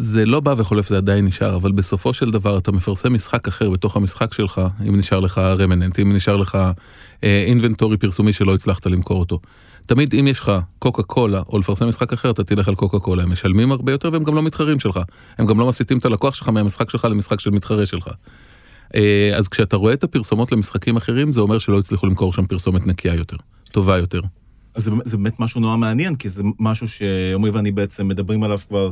זה 0.00 0.26
לא 0.26 0.40
בא 0.40 0.54
וחולף, 0.56 0.88
זה 0.88 0.96
עדיין 0.96 1.24
נשאר, 1.24 1.56
אבל 1.56 1.72
בסופו 1.72 2.14
של 2.14 2.30
דבר 2.30 2.58
אתה 2.58 2.72
מפרסם 2.72 3.14
משחק 3.14 3.48
אחר 3.48 3.70
בתוך 3.70 3.96
המשחק 3.96 4.34
שלך, 4.34 4.60
אם 4.88 4.96
נשאר 4.96 5.20
לך 5.20 5.38
רמננט, 5.38 5.98
אם 5.98 6.12
נשאר 6.12 6.36
לך 6.36 6.58
אה, 7.24 7.44
אינבנטורי 7.46 7.96
פרסומי 7.96 8.32
שלא 8.32 8.54
הצלחת 8.54 8.86
למכור 8.86 9.20
אותו. 9.20 9.40
תמיד 9.86 10.14
אם 10.14 10.26
יש 10.26 10.40
לך 10.40 10.52
קוקה 10.78 11.02
קולה 11.02 11.42
או 11.48 11.58
לפרסם 11.58 11.88
משחק 11.88 12.12
אחר 12.12 12.30
אתה 12.30 12.44
תלך 12.44 12.68
על 12.68 12.74
קוקה 12.74 12.98
קולה 12.98 13.22
הם 13.22 13.32
משלמים 13.32 13.72
הרבה 13.72 13.92
יותר 13.92 14.10
והם 14.12 14.24
גם 14.24 14.34
לא 14.34 14.42
מתחרים 14.42 14.80
שלך 14.80 15.00
הם 15.38 15.46
גם 15.46 15.60
לא 15.60 15.68
מסיטים 15.68 15.98
את 15.98 16.04
הלקוח 16.04 16.34
שלך 16.34 16.48
מהמשחק 16.48 16.90
שלך 16.90 17.04
למשחק 17.04 17.40
של 17.40 17.50
מתחרה 17.50 17.86
שלך. 17.86 18.08
אה, 18.94 19.32
אז 19.36 19.48
כשאתה 19.48 19.76
רואה 19.76 19.92
את 19.92 20.04
הפרסומות 20.04 20.52
למשחקים 20.52 20.96
אחרים 20.96 21.32
זה 21.32 21.40
אומר 21.40 21.58
שלא 21.58 21.78
הצליחו 21.78 22.06
למכור 22.06 22.32
שם 22.32 22.46
פרסומת 22.46 22.86
נקייה 22.86 23.14
יותר 23.14 23.36
טובה 23.72 23.98
יותר. 23.98 24.20
אז 24.74 24.84
זה, 24.84 24.90
זה 25.04 25.16
באמת 25.16 25.40
משהו 25.40 25.60
נורא 25.60 25.76
מעניין 25.76 26.16
כי 26.16 26.28
זה 26.28 26.42
משהו 26.58 26.88
שעמרי 26.88 27.50
ואני 27.50 27.70
בעצם 27.70 28.08
מדברים 28.08 28.42
עליו 28.42 28.58
כבר 28.68 28.90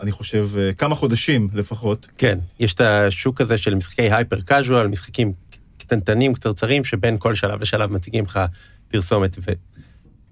אני 0.00 0.12
חושב 0.12 0.48
אה, 0.58 0.72
כמה 0.72 0.94
חודשים 0.94 1.48
לפחות. 1.54 2.06
כן, 2.18 2.38
יש 2.60 2.74
את 2.74 2.80
השוק 2.80 3.40
הזה 3.40 3.58
של 3.58 3.74
משחקי 3.74 4.12
הייפר 4.12 4.40
קאז'ואל, 4.40 4.86
משחקים 4.86 5.32
קטנטנים, 5.78 6.34
קצרצרים, 6.34 6.84
שבין 6.84 7.16
כל 7.18 7.34
שלב 7.34 7.60
לשלב 7.60 7.92
מציגים 7.92 8.24
לך 8.24 8.40
פרסומת. 8.90 9.36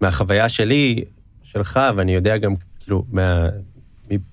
ומהחוויה 0.00 0.48
שלי, 0.48 1.04
שלך, 1.42 1.80
ואני 1.96 2.14
יודע 2.14 2.36
גם, 2.36 2.54
כאילו, 2.80 3.04
מה, 3.12 3.48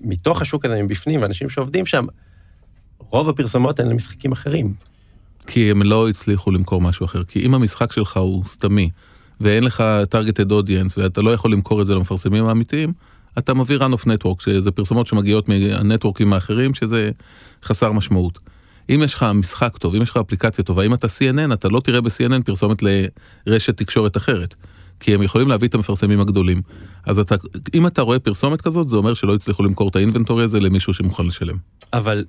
מתוך 0.00 0.42
השוק 0.42 0.64
הזה, 0.64 0.82
מבפנים, 0.82 1.22
ואנשים 1.22 1.48
שעובדים 1.48 1.86
שם, 1.86 2.06
רוב 2.98 3.28
הפרסומות 3.28 3.80
הן 3.80 3.88
למשחקים 3.88 4.32
אחרים. 4.32 4.74
כי 5.46 5.70
הם 5.70 5.82
לא 5.82 6.08
הצליחו 6.08 6.50
למכור 6.50 6.80
משהו 6.80 7.06
אחר. 7.06 7.24
כי 7.24 7.46
אם 7.46 7.54
המשחק 7.54 7.92
שלך 7.92 8.16
הוא 8.16 8.44
סתמי, 8.46 8.90
ואין 9.40 9.64
לך 9.64 9.84
targeted 10.14 10.50
audience, 10.50 10.94
ואתה 10.96 11.20
לא 11.20 11.30
יכול 11.30 11.52
למכור 11.52 11.82
את 11.82 11.86
זה 11.86 11.94
למפרסמים 11.94 12.46
האמיתיים, 12.46 12.92
אתה 13.38 13.54
מביא 13.54 13.78
run 13.78 13.92
of 13.94 14.04
network, 14.04 14.42
שזה 14.44 14.70
פרסומות 14.70 15.06
שמגיעות 15.06 15.48
מהנטוורקים 15.48 16.32
האחרים, 16.32 16.74
שזה 16.74 17.10
חסר 17.64 17.92
משמעות. 17.92 18.38
אם 18.90 19.00
יש 19.04 19.14
לך 19.14 19.26
משחק 19.34 19.78
טוב, 19.78 19.94
אם 19.94 20.02
יש 20.02 20.10
לך 20.10 20.16
אפליקציה 20.16 20.64
טובה, 20.64 20.82
אם 20.82 20.94
אתה 20.94 21.06
CNN, 21.06 21.54
אתה 21.54 21.68
לא 21.68 21.80
תראה 21.80 22.00
ב-CNN 22.00 22.42
פרסומת 22.44 22.82
לרשת 23.46 23.76
תקשורת 23.76 24.16
אחרת. 24.16 24.54
כי 25.00 25.14
הם 25.14 25.22
יכולים 25.22 25.48
להביא 25.48 25.68
את 25.68 25.74
המפרסמים 25.74 26.20
הגדולים. 26.20 26.62
אז 27.06 27.18
אתה, 27.18 27.34
אם 27.74 27.86
אתה 27.86 28.02
רואה 28.02 28.18
פרסומת 28.18 28.60
כזאת, 28.60 28.88
זה 28.88 28.96
אומר 28.96 29.14
שלא 29.14 29.34
הצליחו 29.34 29.62
למכור 29.62 29.88
את 29.88 29.96
האינבנטורי 29.96 30.44
הזה 30.44 30.60
למישהו 30.60 30.94
שמוכן 30.94 31.26
לשלם. 31.26 31.56
אבל 31.92 32.24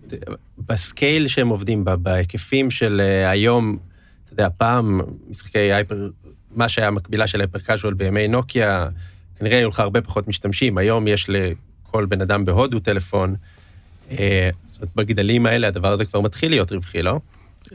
בסקייל 0.67 1.27
שהם 1.27 1.47
עובדים 1.47 1.83
בה, 1.83 1.95
בהיקפים 1.95 2.71
של 2.71 3.01
uh, 3.01 3.29
היום, 3.29 3.77
אתה 4.25 4.33
יודע, 4.33 4.47
פעם 4.57 5.01
משחקי 5.29 5.59
הייפר, 5.59 6.09
מה 6.55 6.69
שהיה 6.69 6.88
המקבילה 6.88 7.27
של 7.27 7.41
הייפר 7.41 7.59
קאז'ואל 7.59 7.93
בימי 7.93 8.27
נוקיה, 8.27 8.88
כנראה 9.39 9.58
היו 9.58 9.70
לך 9.70 9.80
הרבה 9.80 10.01
פחות 10.01 10.27
משתמשים. 10.27 10.77
היום 10.77 11.08
יש 11.08 11.30
לכל 11.30 12.06
בן 12.06 12.22
אדם 12.22 12.46
בהודו 12.46 12.80
טלפון. 12.80 13.36
אה, 14.12 14.50
זאת 14.65 14.77
אומרת, 14.77 14.96
בגדלים 14.96 15.46
האלה 15.46 15.68
הדבר 15.68 15.92
הזה 15.92 16.06
כבר 16.06 16.22
מתחיל 16.22 16.51
להיות 16.51 16.72
רווחי, 16.72 17.01
לא? 17.01 17.20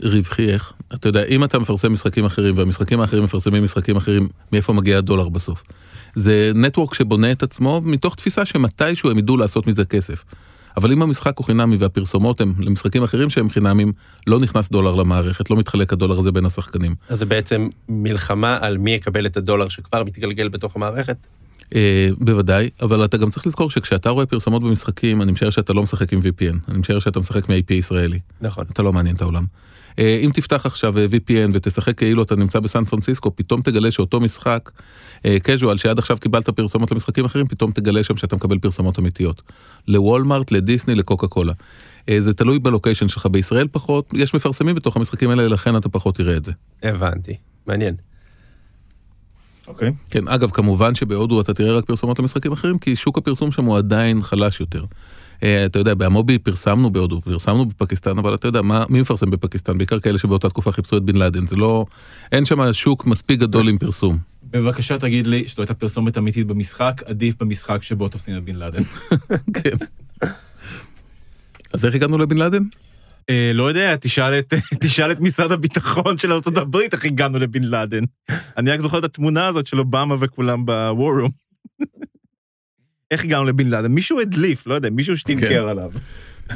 רווחי 0.02 0.52
איך? 0.52 0.72
אתה 0.94 1.08
יודע, 1.08 1.24
אם 1.24 1.44
אתה 1.44 1.58
מפרסם 1.58 1.92
משחקים 1.92 2.24
אחרים 2.24 2.58
והמשחקים 2.58 3.00
האחרים 3.00 3.24
מפרסמים 3.24 3.64
משחקים 3.64 3.96
אחרים, 3.96 4.28
מאיפה 4.52 4.72
מגיע 4.72 4.98
הדולר 4.98 5.28
בסוף? 5.28 5.62
זה 6.14 6.52
נטוורק 6.54 6.94
שבונה 6.94 7.32
את 7.32 7.42
עצמו 7.42 7.80
מתוך 7.84 8.14
תפיסה 8.14 8.44
שמתישהו 8.44 9.10
הם 9.10 9.18
ידעו 9.18 9.36
לעשות 9.36 9.66
מזה 9.66 9.84
כסף. 9.84 10.24
אבל 10.76 10.92
אם 10.92 11.02
המשחק 11.02 11.38
הוא 11.38 11.46
חינמי 11.46 11.76
והפרסומות 11.76 12.40
הם 12.40 12.54
למשחקים 12.58 13.02
אחרים 13.02 13.30
שהם 13.30 13.50
חינמים, 13.50 13.92
לא 14.26 14.40
נכנס 14.40 14.70
דולר 14.70 14.94
למערכת, 14.94 15.50
לא 15.50 15.56
מתחלק 15.56 15.92
הדולר 15.92 16.18
הזה 16.18 16.32
בין 16.32 16.44
השחקנים. 16.46 16.94
אז 17.08 17.18
זה 17.18 17.26
בעצם 17.26 17.68
מלחמה 17.88 18.58
על 18.60 18.78
מי 18.78 18.90
יקבל 18.90 19.26
את 19.26 19.36
הדולר 19.36 19.68
שכבר 19.68 20.04
מתגלגל 20.04 20.48
בתוך 20.48 20.76
המערכת? 20.76 21.16
אה, 21.74 22.08
בוודאי, 22.18 22.68
אבל 22.82 23.04
אתה 23.04 23.16
גם 23.16 23.30
צריך 23.30 23.46
לזכור 23.46 23.70
שכשאתה 23.70 24.10
רואה 24.10 24.26
פרסומות 24.26 24.62
במשחקים, 24.62 25.22
אני 25.22 25.32
משער 25.32 25.50
שאתה 25.50 25.72
לא 25.72 25.82
משחק 25.82 26.12
עם 26.12 26.18
VPN, 26.18 26.70
אני 26.70 26.78
משער 26.78 26.98
שאתה 26.98 27.20
משחק 27.20 27.48
מ-IP 27.48 27.72
ישראלי. 27.72 28.18
נכון. 28.40 28.64
אתה 28.72 28.82
לא 28.82 28.92
מעניין 28.92 29.16
את 29.16 29.22
העולם. 29.22 29.44
אה, 29.98 30.20
אם 30.22 30.30
תפתח 30.34 30.66
עכשיו 30.66 30.98
אה, 30.98 31.06
VPN 31.10 31.50
ותשחק 31.52 31.98
כאילו 31.98 32.22
אתה 32.22 32.36
נמצא 32.36 32.60
בסן 32.60 32.84
פרנסיסקו, 32.84 33.36
פתאום 33.36 33.62
תגלה 33.62 33.90
שאותו 33.90 34.20
משחק, 34.20 34.70
casual, 35.22 35.76
שעד 35.76 35.98
עכשיו 35.98 36.16
קיבלת 36.20 36.50
פרסומות 36.50 36.90
למשחקים 36.92 37.24
אחרים, 37.24 37.46
פתאום 37.46 37.72
תגלה 37.72 38.02
שם 38.02 38.16
שאתה 38.16 38.36
מקבל 38.36 38.58
פרסומות 38.58 38.98
אמיתיות. 38.98 39.42
לוולמארט, 39.88 40.52
לדיסני, 40.52 40.94
לקוקה 40.94 41.26
קולה. 41.26 41.52
זה 42.18 42.34
תלוי 42.34 42.58
בלוקיישן 42.58 43.08
שלך 43.08 43.26
בישראל 43.26 43.68
פחות, 43.72 44.14
יש 44.16 44.34
מפרסמים 44.34 44.74
בתוך 44.74 44.96
המשחקים 44.96 45.30
האלה, 45.30 45.48
לכן 45.48 45.76
אתה 45.76 45.88
פחות 45.88 46.14
תראה 46.14 46.36
את 46.36 46.44
זה. 46.44 46.52
הבנתי, 46.82 47.34
מעניין. 47.66 47.94
אוקיי. 49.70 49.88
Okay. 49.88 50.10
כן, 50.10 50.28
אגב, 50.28 50.50
כמובן 50.50 50.94
שבהודו 50.94 51.40
אתה 51.40 51.54
תראה 51.54 51.72
רק 51.78 51.84
פרסומות 51.84 52.18
למשחקים 52.18 52.52
אחרים, 52.52 52.78
כי 52.78 52.96
שוק 52.96 53.18
הפרסום 53.18 53.52
שם 53.52 53.64
הוא 53.64 53.78
עדיין 53.78 54.22
חלש 54.22 54.60
יותר. 54.60 54.84
Uh, 54.84 55.42
אתה 55.66 55.78
יודע, 55.78 55.94
במובי 55.94 56.38
פרסמנו 56.38 56.90
בהודו, 56.90 57.20
פרסמנו 57.20 57.66
בפקיסטן, 57.66 58.18
אבל 58.18 58.34
אתה 58.34 58.48
יודע, 58.48 58.62
מה, 58.62 58.84
מי 58.88 59.00
מפרסם 59.00 59.30
בפקיסטן? 59.30 59.78
בעיקר 59.78 60.00
כאלה 60.00 60.18
שבאותה 60.18 60.48
תקופה 60.48 60.72
חיפשו 60.72 60.96
את 60.96 61.02
בן 61.02 61.16
לאדן, 61.16 61.46
זה 61.46 61.56
לא, 61.56 61.86
אין 62.32 62.44
שם 62.44 62.72
שוק 62.72 63.06
מספיק 63.06 63.40
גדול 63.40 63.68
עם 63.68 63.78
פרסום. 63.78 64.18
בבקשה 64.50 64.98
תגיד 64.98 65.26
לי 65.26 65.48
שזאת 65.48 65.58
הייתה 65.58 65.74
פרסומת 65.74 66.18
אמיתית 66.18 66.46
במשחק, 66.46 67.02
עדיף 67.06 67.42
במשחק 67.42 67.82
שבו 67.82 68.08
תופסים 68.08 68.36
את 68.36 68.44
בן 68.44 68.56
לאדן. 68.56 68.82
כן. 69.62 69.76
אז 71.72 71.84
איך 71.84 71.94
הגענו 71.94 72.18
לבן 72.18 72.36
לאדן? 72.36 72.62
אה, 73.30 73.50
לא 73.54 73.68
יודע, 73.68 73.96
תשאל 73.96 74.38
את, 74.38 74.54
תשאל 74.82 75.12
את 75.12 75.20
משרד 75.20 75.52
הביטחון 75.52 76.18
של 76.18 76.32
ארה"ב 76.32 76.76
איך 76.76 77.04
הגענו 77.04 77.38
לבן 77.38 77.62
לאדן. 77.62 78.04
אני 78.56 78.70
רק 78.70 78.80
זוכר 78.80 78.98
את 78.98 79.04
התמונה 79.04 79.46
הזאת 79.46 79.66
של 79.66 79.78
אובמה 79.78 80.14
וכולם 80.20 80.66
בוורום. 80.66 81.30
איך 83.10 83.24
הגענו 83.24 83.44
לבן 83.44 83.66
לאדן? 83.66 83.92
מישהו 83.92 84.20
הדליף, 84.20 84.66
לא 84.66 84.74
יודע, 84.74 84.90
מישהו 84.90 85.16
שתנקר 85.16 85.48
כן. 85.48 85.68
עליו. 85.68 85.90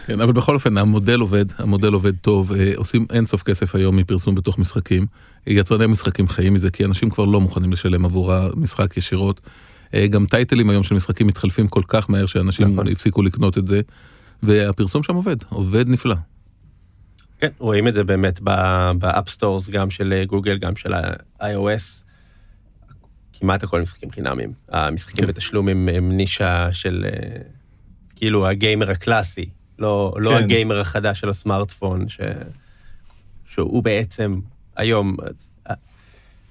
כן, 0.06 0.20
אבל 0.20 0.32
בכל 0.32 0.54
אופן, 0.54 0.78
המודל 0.78 1.20
עובד, 1.20 1.44
המודל 1.58 1.92
עובד 1.92 2.16
טוב, 2.16 2.52
אה, 2.52 2.72
עושים 2.76 3.06
אינסוף 3.12 3.42
כסף 3.42 3.74
היום 3.74 3.96
מפרסום 3.96 4.34
בתוך 4.34 4.58
משחקים. 4.58 5.06
יצרני 5.46 5.86
משחקים 5.86 6.28
חיים 6.28 6.54
מזה, 6.54 6.70
כי 6.70 6.84
אנשים 6.84 7.10
כבר 7.10 7.24
לא 7.24 7.40
מוכנים 7.40 7.72
לשלם 7.72 8.04
עבור 8.04 8.32
המשחק 8.32 8.96
ישירות. 8.96 9.40
אה, 9.94 10.06
גם 10.06 10.26
טייטלים 10.26 10.70
היום 10.70 10.82
של 10.82 10.94
משחקים 10.94 11.26
מתחלפים 11.26 11.68
כל 11.68 11.82
כך 11.88 12.10
מהר 12.10 12.26
שאנשים 12.26 12.72
נכון. 12.72 12.88
הפסיקו 12.88 13.22
לקנות 13.22 13.58
את 13.58 13.66
זה, 13.66 13.80
והפרסום 14.42 15.02
שם 15.02 15.14
עובד, 15.14 15.36
עובד 15.48 15.88
נפלא. 15.88 16.14
כן, 17.38 17.48
רואים 17.58 17.88
את 17.88 17.94
זה 17.94 18.04
באמת 18.04 18.40
ב 18.98 19.05
app 19.05 19.24
stores, 19.24 19.68
גם 19.68 19.90
של 19.90 20.24
גוגל, 20.26 20.58
גם 20.58 20.76
של 20.76 20.92
ה-iOS. 20.92 22.04
כמעט 23.32 23.62
הכל 23.62 23.80
משחקים 23.82 24.10
חינמים. 24.10 24.52
המשחקים 24.68 25.24
כן. 25.24 25.32
בתשלום 25.32 25.68
הם, 25.68 25.88
הם 25.88 26.12
נישה 26.12 26.72
של 26.72 27.06
אה, 27.08 27.40
כאילו 28.16 28.46
הגיימר 28.46 28.90
הקלאסי, 28.90 29.48
לא, 29.78 30.14
לא 30.16 30.30
כן. 30.30 30.36
לא 30.36 30.38
הגיימר 30.38 30.80
החדש 30.80 31.20
של 31.20 31.28
הסמארטפון, 31.28 32.08
ש... 32.08 32.20
שהוא 33.46 33.82
בעצם 33.82 34.40
היום, 34.76 35.16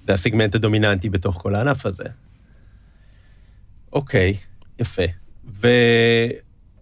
זה 0.02 0.12
הסגמנט 0.12 0.54
הדומיננטי 0.54 1.10
בתוך 1.10 1.42
כל 1.42 1.54
הענף 1.54 1.86
הזה. 1.86 2.04
אוקיי, 3.92 4.36
יפה. 4.78 5.02
ו... 5.46 5.68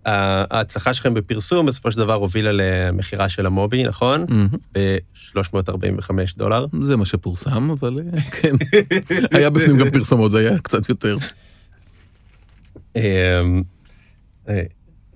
ההצלחה 0.06 0.94
שלכם 0.94 1.14
בפרסום 1.14 1.66
בסופו 1.66 1.92
של 1.92 1.99
דבר 1.99 2.14
הובילה 2.14 2.50
למכירה 2.52 3.28
של 3.28 3.47
המובי, 3.47 3.82
נכון? 3.82 4.26
ב-345 4.75 6.11
דולר. 6.37 6.66
זה 6.82 6.97
מה 6.97 7.04
שפורסם, 7.04 7.71
אבל 7.71 7.97
אה, 8.14 8.21
כן. 8.21 8.52
היה 9.37 9.50
בפנים 9.50 9.76
גם 9.76 9.90
פרסומות, 9.90 10.30
זה 10.30 10.38
היה 10.38 10.59
קצת 10.59 10.88
יותר. 10.88 11.16
אמ, 12.97 13.02
אה, 14.49 14.62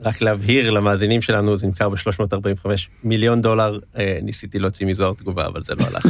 רק 0.01 0.21
להבהיר 0.21 0.71
למאזינים 0.71 1.23
שלנו, 1.23 1.59
זה 1.59 1.67
נמכר 1.67 1.89
ב-345 1.89 2.67
מיליון 3.05 3.43
דולר, 3.43 3.79
אה, 3.99 4.19
ניסיתי 4.23 4.59
להוציא 4.59 4.87
מזוהר 4.87 5.13
תגובה, 5.13 5.47
אבל 5.47 5.63
זה 5.63 5.75
לא 5.75 5.85
הלך. 5.85 6.07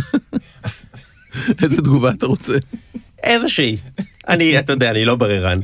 איזה 1.62 1.83
תגובה 1.83 2.11
אתה 2.11 2.26
רוצה? 2.26 2.54
איזושהי. 3.23 3.76
אני, 4.28 4.59
אתה 4.59 4.73
יודע, 4.73 4.90
אני 4.90 5.04
לא 5.04 5.16
בררן. 5.16 5.59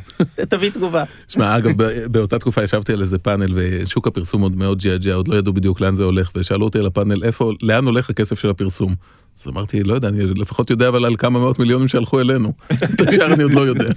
תביא 0.49 0.71
תגובה. 0.71 1.05
שמע, 1.29 1.57
אגב, 1.57 1.73
באותה 2.07 2.39
תקופה 2.39 2.63
ישבתי 2.63 2.93
על 2.93 3.03
איזה 3.03 3.19
פאנל 3.19 3.53
ושוק 3.55 4.07
הפרסום 4.07 4.43
עוד 4.43 4.57
מאוד 4.57 4.83
ג'עג'ע, 4.83 5.15
עוד 5.15 5.29
לא 5.29 5.37
ידעו 5.37 5.53
בדיוק 5.53 5.81
לאן 5.81 5.95
זה 5.95 6.05
הולך, 6.05 6.31
ושאלו 6.35 6.65
אותי 6.65 6.79
על 6.79 6.87
הפאנל, 6.87 7.25
איפה, 7.25 7.53
לאן 7.63 7.85
הולך 7.85 8.11
הכסף 8.11 8.39
של 8.39 8.51
הפרסום? 8.51 8.95
אז 9.41 9.49
אמרתי, 9.49 9.83
לא 9.83 9.95
יודע, 9.95 10.09
אני 10.09 10.25
לפחות 10.25 10.71
יודע 10.71 10.89
אבל 10.89 11.05
על 11.05 11.17
כמה 11.17 11.39
מאות 11.39 11.59
מיליונים 11.59 11.89
שהלכו 11.89 12.21
אלינו. 12.21 12.53
את 12.95 13.09
השאר 13.09 13.35
אני 13.35 13.43
עוד 13.43 13.53
לא 13.53 13.61
יודע. 13.61 13.89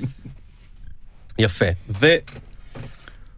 יפה. 1.40 1.66
ו... 2.00 2.08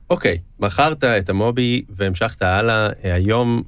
אוקיי, 0.10 0.38
מכרת 0.60 1.04
את 1.04 1.30
אמובי 1.30 1.84
והמשכת 1.90 2.42
הלאה. 2.42 2.90
היום, 3.04 3.64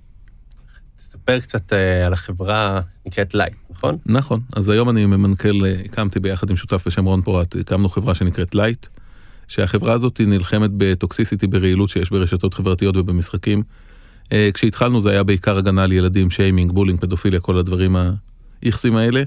תספר 0.98 1.40
קצת 1.40 1.74
אה, 1.74 2.06
על 2.06 2.14
החברה 2.14 2.82
נקראת 3.06 3.34
L1ght, 3.34 3.54
נכון? 3.80 3.98
נכון, 4.06 4.40
אז 4.56 4.70
היום 4.70 4.90
אני 4.90 5.06
ממנכ"ל, 5.06 5.66
אה, 5.66 5.76
הקמתי 5.86 6.20
ביחד 6.20 6.50
עם 6.50 6.56
שותף 6.56 6.84
בשם 6.88 7.06
רון 7.06 7.22
פורת, 7.22 7.56
הקמנו 7.56 7.90
חברה 7.90 8.16
שנקראת 8.16 8.56
L1ght, 8.56 8.86
שהחברה 9.48 9.94
הזאת 9.94 10.22
נלחמת 10.22 10.70
ב 10.78 10.86
toxicity 10.86 11.48
ברעילות 11.48 11.90
שיש 11.90 12.10
ברשתות 12.10 12.54
חברתיות 12.54 12.98
ובמשחקים. 12.98 13.64
אה, 14.32 14.50
כשהתחלנו 14.54 15.02
זה 15.02 15.10
היה 15.10 15.24
בעיקר 15.24 15.58
הגנה 15.58 15.84
על 15.84 15.92
ילדים, 15.92 16.30
שיימינג, 16.30 16.72
bullying, 16.72 17.00
פדופיליה, 17.00 17.40
כל 17.40 17.58
הדברים 17.58 17.96
האיכסים 18.64 18.96
האלה. 18.96 19.24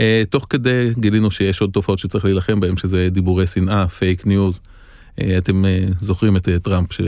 אה, 0.00 0.22
תוך 0.30 0.46
כדי 0.50 0.90
גילינו 0.98 1.30
שיש 1.30 1.60
עוד 1.60 1.70
תופעות 1.70 1.98
שצריך 1.98 2.24
להילחם 2.24 2.60
בהן, 2.60 2.76
שזה 2.76 3.08
דיבורי 3.10 3.46
שנאה, 3.46 3.88
פייק 3.88 4.26
ניוז. 4.26 4.60
אתם 5.38 5.64
זוכרים 6.00 6.36
את 6.36 6.48
טראמפ, 6.62 6.92
ש... 6.92 7.00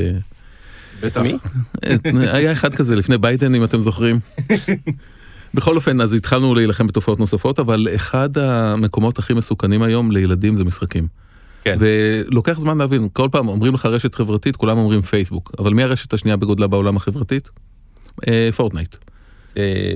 בטח. 1.03 1.21
מי? 1.21 1.37
היה 2.33 2.53
אחד 2.53 2.75
כזה 2.75 2.97
לפני 2.97 3.19
ביידן, 3.19 3.55
אם 3.55 3.65
אתם 3.65 3.81
זוכרים. 3.81 4.19
בכל 5.55 5.77
אופן, 5.77 6.01
אז 6.01 6.15
התחלנו 6.15 6.55
להילחם 6.55 6.87
בתופעות 6.87 7.21
נוספות, 7.21 7.59
אבל 7.59 7.89
אחד 7.95 8.39
המקומות 8.39 9.19
הכי 9.19 9.35
מסוכנים 9.35 9.83
היום 9.83 10.11
לילדים 10.11 10.57
זה 10.57 10.65
משחקים. 10.65 11.07
כן. 11.65 11.77
ולוקח 11.81 12.61
זמן 12.61 12.79
להבין, 12.79 13.09
כל 13.13 13.29
פעם 13.33 13.49
אומרים 13.49 13.75
לך 13.75 13.87
רשת 13.87 14.15
חברתית, 14.15 14.57
כולם 14.57 14.79
אומרים 14.79 15.01
פייסבוק, 15.01 15.53
אבל 15.59 15.75
מי 15.75 15.83
הרשת 15.83 16.15
השנייה 16.15 16.37
בגודלה 16.37 16.67
בעולם 16.67 16.97
החברתית? 16.97 17.49
אה, 18.29 18.49
פורטנייט. 18.57 18.97
אה, 19.57 19.93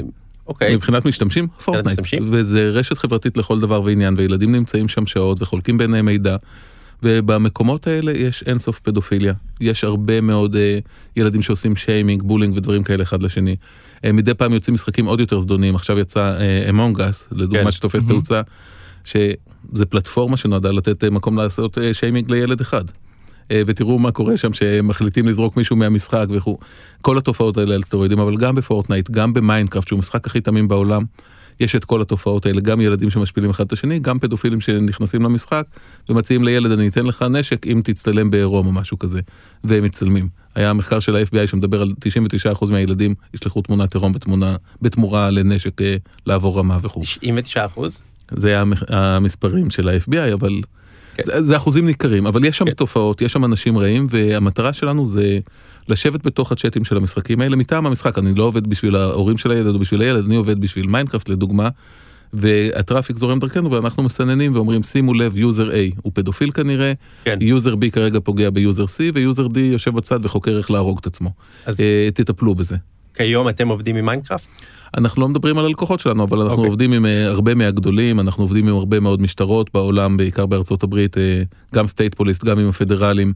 אוקיי. 0.46 0.74
מבחינת 0.74 1.04
משתמשים? 1.04 1.46
פורטנייט. 1.64 2.00
וזה 2.32 2.70
רשת 2.70 2.98
חברתית 2.98 3.36
לכל 3.36 3.60
דבר 3.60 3.82
ועניין, 3.82 4.14
וילדים 4.18 4.52
נמצאים 4.52 4.88
שם 4.88 5.06
שעות 5.06 5.42
וחולקים 5.42 5.78
ביניהם 5.78 6.06
מידע. 6.06 6.36
ובמקומות 7.02 7.86
האלה 7.86 8.12
יש 8.12 8.44
אינסוף 8.46 8.80
פדופיליה. 8.80 9.34
יש 9.60 9.84
הרבה 9.84 10.20
מאוד 10.20 10.56
אה, 10.56 10.78
ילדים 11.16 11.42
שעושים 11.42 11.76
שיימינג, 11.76 12.22
bullying 12.22 12.56
ודברים 12.56 12.82
כאלה 12.82 13.02
אחד 13.02 13.22
לשני. 13.22 13.56
אה, 14.06 14.12
מדי 14.12 14.34
פעם 14.34 14.52
יוצאים 14.52 14.74
משחקים 14.74 15.06
עוד 15.06 15.20
יותר 15.20 15.40
זדוניים, 15.40 15.74
עכשיו 15.74 15.98
יצא 15.98 16.34
Among 16.68 17.00
אה, 17.00 17.10
Us, 17.10 17.28
לדוגמה 17.32 17.64
כן. 17.64 17.70
שתופס 17.70 18.04
Mhm. 18.04 18.08
תאוצה, 18.08 18.40
שזה 19.04 19.86
פלטפורמה 19.88 20.36
שנועדה 20.36 20.70
לתת 20.70 21.04
אה, 21.04 21.10
מקום 21.10 21.36
לעשות 21.36 21.78
שיימינג 21.92 22.30
לילד 22.30 22.60
אחד. 22.60 22.84
ותראו 23.52 23.98
מה 23.98 24.10
קורה 24.10 24.36
שם 24.36 24.52
שמחליטים 24.52 25.28
לזרוק 25.28 25.56
מישהו 25.56 25.76
מהמשחק 25.76 26.26
וכו'. 26.30 26.58
כל 27.02 27.18
התופעות 27.18 27.58
האלה 27.58 27.74
על 27.74 27.82
סטרואידים, 27.82 28.18
אבל 28.18 28.36
גם 28.36 28.54
בפורטנייט, 28.54 29.10
גם 29.10 29.34
במיינקראפט, 29.34 29.88
שהוא 29.88 29.96
המשחק 29.96 30.26
הכי 30.26 30.40
תמים 30.40 30.68
בעולם, 30.68 31.02
יש 31.60 31.76
את 31.76 31.84
כל 31.84 32.02
התופעות 32.02 32.46
האלה, 32.46 32.60
גם 32.60 32.80
ילדים 32.80 33.10
שמשפילים 33.10 33.50
אחד 33.50 33.64
את 33.64 33.72
השני, 33.72 33.98
גם 33.98 34.18
פדופילים 34.18 34.60
שנכנסים 34.60 35.22
למשחק 35.22 35.64
ומציעים 36.08 36.44
לילד, 36.44 36.70
אני 36.70 36.88
אתן 36.88 37.06
לך 37.06 37.22
נשק 37.22 37.66
אם 37.66 37.80
תצטלם 37.84 38.30
בעירום 38.30 38.66
או 38.66 38.72
משהו 38.72 38.98
כזה, 38.98 39.20
והם 39.64 39.84
מצלמים. 39.84 40.28
היה 40.56 40.72
מחקר 40.72 41.00
של 41.00 41.16
ה-FBI 41.16 41.46
שמדבר 41.46 41.82
על 41.82 41.92
99% 42.60 42.70
מהילדים 42.70 43.14
ישלחו 43.34 43.62
תמונת 43.62 43.94
עירום 43.94 44.12
בתמונה, 44.12 44.56
בתמורה 44.82 45.30
לנשק 45.30 45.82
אה, 45.82 45.96
לעבור 46.26 46.58
רמה 46.58 46.78
וכו'. 46.82 47.00
99 47.02 47.66
אחוז? 47.66 47.98
זה 48.30 48.60
המח- 48.60 48.82
המספרים 48.88 49.70
של 49.70 49.88
ה-FBI, 49.88 50.32
אבל 50.34 50.60
כן. 51.16 51.22
זה, 51.26 51.42
זה 51.42 51.56
אחוזים 51.56 51.86
ניכרים, 51.86 52.26
אבל 52.26 52.44
יש 52.44 52.58
שם 52.58 52.64
כן. 52.64 52.70
תופעות, 52.70 53.22
יש 53.22 53.32
שם 53.32 53.44
אנשים 53.44 53.78
רעים, 53.78 54.06
והמטרה 54.10 54.72
שלנו 54.72 55.06
זה 55.06 55.38
לשבת 55.88 56.26
בתוך 56.26 56.52
הצ'אטים 56.52 56.84
של 56.84 56.96
המשחקים 56.96 57.40
האלה 57.40 57.56
מטעם 57.56 57.86
המשחק. 57.86 58.18
אני 58.18 58.34
לא 58.34 58.44
עובד 58.44 58.66
בשביל 58.66 58.96
ההורים 58.96 59.38
של 59.38 59.50
הילד 59.50 59.74
או 59.74 59.78
בשביל 59.78 60.00
הילד, 60.00 60.24
אני 60.24 60.36
עובד 60.36 60.60
בשביל 60.60 60.86
מיינקראפט 60.86 61.28
לדוגמה, 61.28 61.68
וה 62.32 62.51
traffic 62.51 63.16
זורם 63.16 63.38
דרכנו 63.38 63.70
ואנחנו 63.70 64.02
מסננים 64.02 64.54
ואומרים 64.54 64.82
שימו 64.82 65.14
לב, 65.14 65.38
יוזר 65.38 65.70
A 65.70 65.74
הוא 66.02 66.12
פדופיל 66.14 66.50
כנראה, 66.50 66.92
כן. 67.24 67.38
יוזר 67.40 67.74
B 67.74 67.90
כרגע 67.92 68.20
פוגע 68.20 68.50
ביוזר 68.50 68.84
C, 68.84 68.98
ויוזר 69.14 69.46
D 69.46 69.58
יושב 69.58 69.94
בצד 69.94 70.24
וחוקר 70.24 70.58
איך 70.58 70.70
להרוג 70.70 70.98
את 71.00 71.06
עצמו. 71.06 71.30
אז 71.66 71.80
אה, 71.80 72.08
תטפלו 72.14 72.54
בזה. 72.54 72.76
כיום 73.14 73.48
אתם 73.48 73.68
עובדים 73.68 73.96
עם 73.96 74.06
מיינקראפט? 74.06 74.48
אנחנו 74.96 75.22
לא 75.22 75.28
מדברים 75.28 75.58
על 75.58 75.64
הלקוחות 75.64 76.00
שלנו, 76.00 76.24
אבל 76.24 76.38
אנחנו 76.38 76.52
אוקיי. 76.52 76.66
עובדים 76.66 76.92
עם 76.92 77.06
אה, 77.06 77.26
הרבה 77.26 77.54
מהגדולים, 77.54 78.20
אנחנו 78.20 78.44
עובדים 78.44 78.68
עם 78.68 78.74
הרבה 78.74 79.00
מאוד 79.00 79.22
משטרות 79.22 79.70
בעולם, 79.74 80.16
בעיקר 80.16 80.46
בארצות 80.46 80.82
הברית, 80.82 81.18
אה, 81.18 81.42
גם 81.74 81.86
state 81.86 82.14
police, 82.14 82.44
גם 82.44 82.58
עם 82.58 82.68
הפדרלים. 82.68 83.32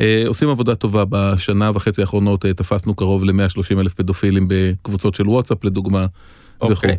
אה, 0.00 0.24
עושים 0.26 0.48
עבודה 0.48 0.74
טובה, 0.74 1.04
בשנה 1.08 1.70
וחצי 1.74 2.00
האחרונות 2.00 2.46
אה, 2.46 2.54
תפסנו 2.54 2.94
קרוב 2.94 3.24
ל-130 3.24 3.80
אלף 3.80 3.94
פדופילים 3.94 4.46
בקבוצות 4.48 5.14
של 5.14 5.28
וואטסאפ 5.28 5.64
לדוגמה, 5.64 6.06
וכו'. 6.56 6.72
אוקיי. 6.72 6.96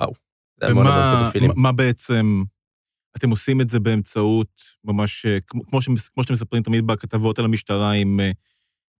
וואו. 0.00 0.29
ומה. 0.68 1.22
מה 1.56 1.72
בעצם, 1.72 2.42
אתם 3.16 3.30
עושים 3.30 3.60
את 3.60 3.70
זה 3.70 3.80
באמצעות 3.80 4.48
ממש, 4.84 5.26
אה, 5.26 5.38
כמו, 5.46 5.66
כמו, 5.66 5.82
שמס- 5.82 6.08
כמו 6.08 6.22
שאתם 6.22 6.34
מספרים 6.34 6.62
תמיד 6.62 6.86
בכתבות 6.86 7.38
על 7.38 7.44
המשטרה, 7.44 7.92
עם 7.92 8.20
אה, 8.20 8.30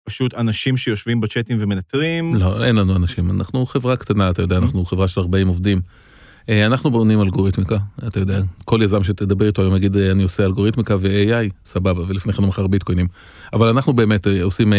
פשוט 0.04 0.34
אנשים 0.34 0.76
שיושבים 0.76 1.20
בצ'אטים 1.20 1.56
ומנטרים? 1.60 2.34
לא, 2.34 2.64
אין 2.64 2.76
לנו 2.76 2.96
אנשים, 2.96 3.30
אנחנו 3.30 3.66
חברה 3.66 3.96
קטנה, 3.96 4.30
אתה 4.30 4.42
יודע, 4.42 4.58
אנחנו 4.58 4.84
חברה 4.84 5.08
של 5.08 5.20
40 5.20 5.48
עובדים. 5.48 5.80
אה, 6.48 6.66
אנחנו 6.66 6.90
בונים 6.90 7.20
אלגוריתמיקה, 7.20 7.76
אתה 8.08 8.20
יודע, 8.20 8.40
כל 8.64 8.80
יזם 8.82 9.04
שתדבר 9.04 9.46
איתו 9.46 9.62
היום 9.62 9.76
יגיד 9.76 9.96
אני 9.96 10.22
עושה 10.22 10.44
אלגוריתמיקה 10.44 10.96
ו-AI, 11.00 11.52
סבבה, 11.64 12.02
ולפני 12.08 12.32
כן 12.32 12.42
הוא 12.42 12.48
מכר 12.48 12.66
ביטקוינים. 12.66 13.06
אבל 13.52 13.68
אנחנו 13.68 13.92
באמת 13.92 14.26
עושים 14.42 14.72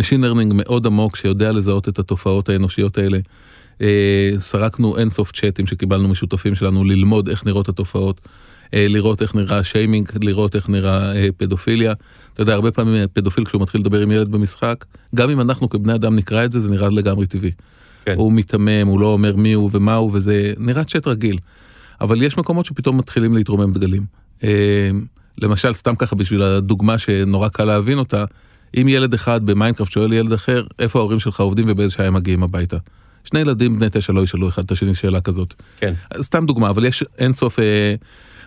Machine 0.00 0.22
Learning 0.24 0.54
מאוד 0.54 0.86
עמוק 0.86 1.16
שיודע 1.16 1.52
לזהות 1.52 1.88
את 1.88 1.98
התופעות 1.98 2.48
האנושיות 2.48 2.98
האלה. 2.98 3.18
אה, 3.80 4.30
סרקנו 4.38 4.98
אינסוף 4.98 5.32
צ'אטים 5.32 5.66
שקיבלנו 5.66 6.08
משותפים 6.08 6.54
שלנו 6.54 6.84
ללמוד 6.84 7.28
איך 7.28 7.46
נראות 7.46 7.68
התופעות, 7.68 8.20
אה, 8.74 8.86
לראות 8.88 9.22
איך 9.22 9.34
נראה 9.34 9.64
שיימינג, 9.64 10.08
לראות 10.22 10.56
איך 10.56 10.68
נראה 10.68 11.16
אה, 11.16 11.28
פדופיליה. 11.36 11.92
אתה 12.34 12.42
יודע, 12.42 12.54
הרבה 12.54 12.70
פעמים 12.70 13.08
פדופיל 13.12 13.44
כשהוא 13.44 13.62
מתחיל 13.62 13.80
לדבר 13.80 14.00
עם 14.00 14.10
ילד 14.10 14.28
במשחק, 14.28 14.84
גם 15.14 15.30
אם 15.30 15.40
אנחנו 15.40 15.68
כבני 15.68 15.94
אדם 15.94 16.16
נקרא 16.16 16.44
את 16.44 16.52
זה, 16.52 16.60
זה 16.60 16.70
נראה 16.70 16.88
לגמרי 16.88 17.26
טבעי. 17.26 17.50
כן. 18.04 18.14
הוא 18.16 18.32
מיתמם, 18.32 18.86
הוא 18.86 19.00
לא 19.00 19.06
אומר 19.06 19.36
מי 19.36 19.52
הוא 19.52 19.70
ומה 19.72 19.94
הוא, 19.94 20.10
וזה 20.14 20.52
נראה 20.58 20.84
צ'אט 20.84 21.06
רגיל. 21.06 21.38
אבל 22.00 22.22
יש 22.22 22.38
מקומות 22.38 22.66
שפתאום 22.66 22.98
מתחילים 22.98 23.34
להתרומם 23.34 23.72
דגלים. 23.72 24.02
למשל, 25.38 25.72
סתם 25.72 25.96
ככה 25.96 26.16
בשביל 26.16 26.42
הדוגמה 26.42 26.98
שנורא 26.98 27.48
קל 27.48 27.64
להבין 27.64 27.98
אותה, 27.98 28.24
אם 28.80 28.88
ילד 28.88 29.14
אחד 29.14 29.46
במיינקראפט 29.46 29.92
שואל 29.92 30.12
ילד 30.12 30.32
אחר, 30.32 30.64
איפה 30.78 30.98
ההורים 30.98 31.20
שלך 31.20 31.40
עובדים 31.40 31.64
ובאיזה 31.68 31.94
שעה 31.94 32.06
הם 32.06 32.14
מגיעים 32.14 32.42
הביתה. 32.42 32.76
שני 33.24 33.40
ילדים 33.40 33.76
בני 33.78 33.86
תשע 33.92 34.12
לא 34.12 34.24
ישאלו 34.24 34.48
אחד 34.48 34.64
את 34.64 34.70
השני 34.70 34.94
שאלה 34.94 35.20
כזאת. 35.20 35.54
כן. 35.76 35.94
סתם 36.20 36.46
דוגמה, 36.46 36.70
אבל 36.70 36.84
יש 36.84 37.04
אינסוף 37.18 37.58
אה, 37.58 37.94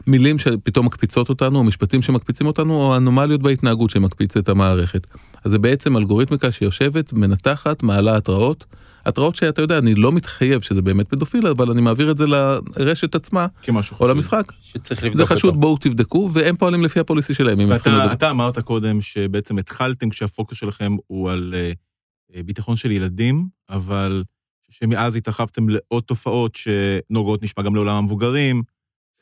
מילים 0.07 0.39
שפתאום 0.39 0.85
מקפיצות 0.85 1.29
אותנו, 1.29 1.59
או 1.59 1.63
משפטים 1.63 2.01
שמקפיצים 2.01 2.47
אותנו, 2.47 2.73
או 2.73 2.97
אנומליות 2.97 3.41
בהתנהגות 3.41 3.89
שמקפיץ 3.89 4.37
את 4.37 4.49
המערכת. 4.49 5.07
אז 5.43 5.51
זה 5.51 5.57
בעצם 5.57 5.97
אלגוריתמיקה 5.97 6.51
שיושבת, 6.51 7.13
מנתחת, 7.13 7.83
מעלה 7.83 8.17
התראות. 8.17 8.65
התראות 9.05 9.35
שאתה 9.35 9.61
יודע, 9.61 9.77
אני 9.77 9.95
לא 9.95 10.11
מתחייב 10.11 10.61
שזה 10.61 10.81
באמת 10.81 11.09
פדופיל, 11.09 11.47
אבל 11.47 11.71
אני 11.71 11.81
מעביר 11.81 12.11
את 12.11 12.17
זה 12.17 12.25
לרשת 12.27 13.15
עצמה, 13.15 13.47
או. 13.99 14.07
למשחק. 14.07 14.51
שצריך 14.61 15.01
זה 15.01 15.07
לבדוק 15.07 15.27
חשוד, 15.27 15.49
אותו. 15.49 15.59
בואו 15.59 15.77
תבדקו, 15.77 16.29
והם 16.33 16.55
פועלים 16.55 16.83
לפי 16.83 16.99
הפוליסי 16.99 17.33
שלהם, 17.33 17.59
אם 17.59 17.75
צריכים 17.75 17.93
לדבר. 17.93 18.13
אתה 18.13 18.29
אמרת 18.29 18.59
קודם 18.59 19.01
שבעצם 19.01 19.57
התחלתם 19.57 20.09
כשהפוקוס 20.09 20.57
שלכם 20.57 20.95
הוא 21.07 21.31
על 21.31 21.53
אה, 21.57 21.71
אה, 22.35 22.43
ביטחון 22.43 22.75
של 22.75 22.91
ילדים, 22.91 23.47
אבל 23.69 24.23
שמאז 24.69 25.15
התרחבתם 25.15 25.69
לעוד 25.69 26.03
תופעות 26.03 26.55
שנוגעות 26.55 27.43
נשמע 27.43 27.63
גם 27.63 27.75
לעולם 27.75 27.95
המבוגרים, 27.95 28.63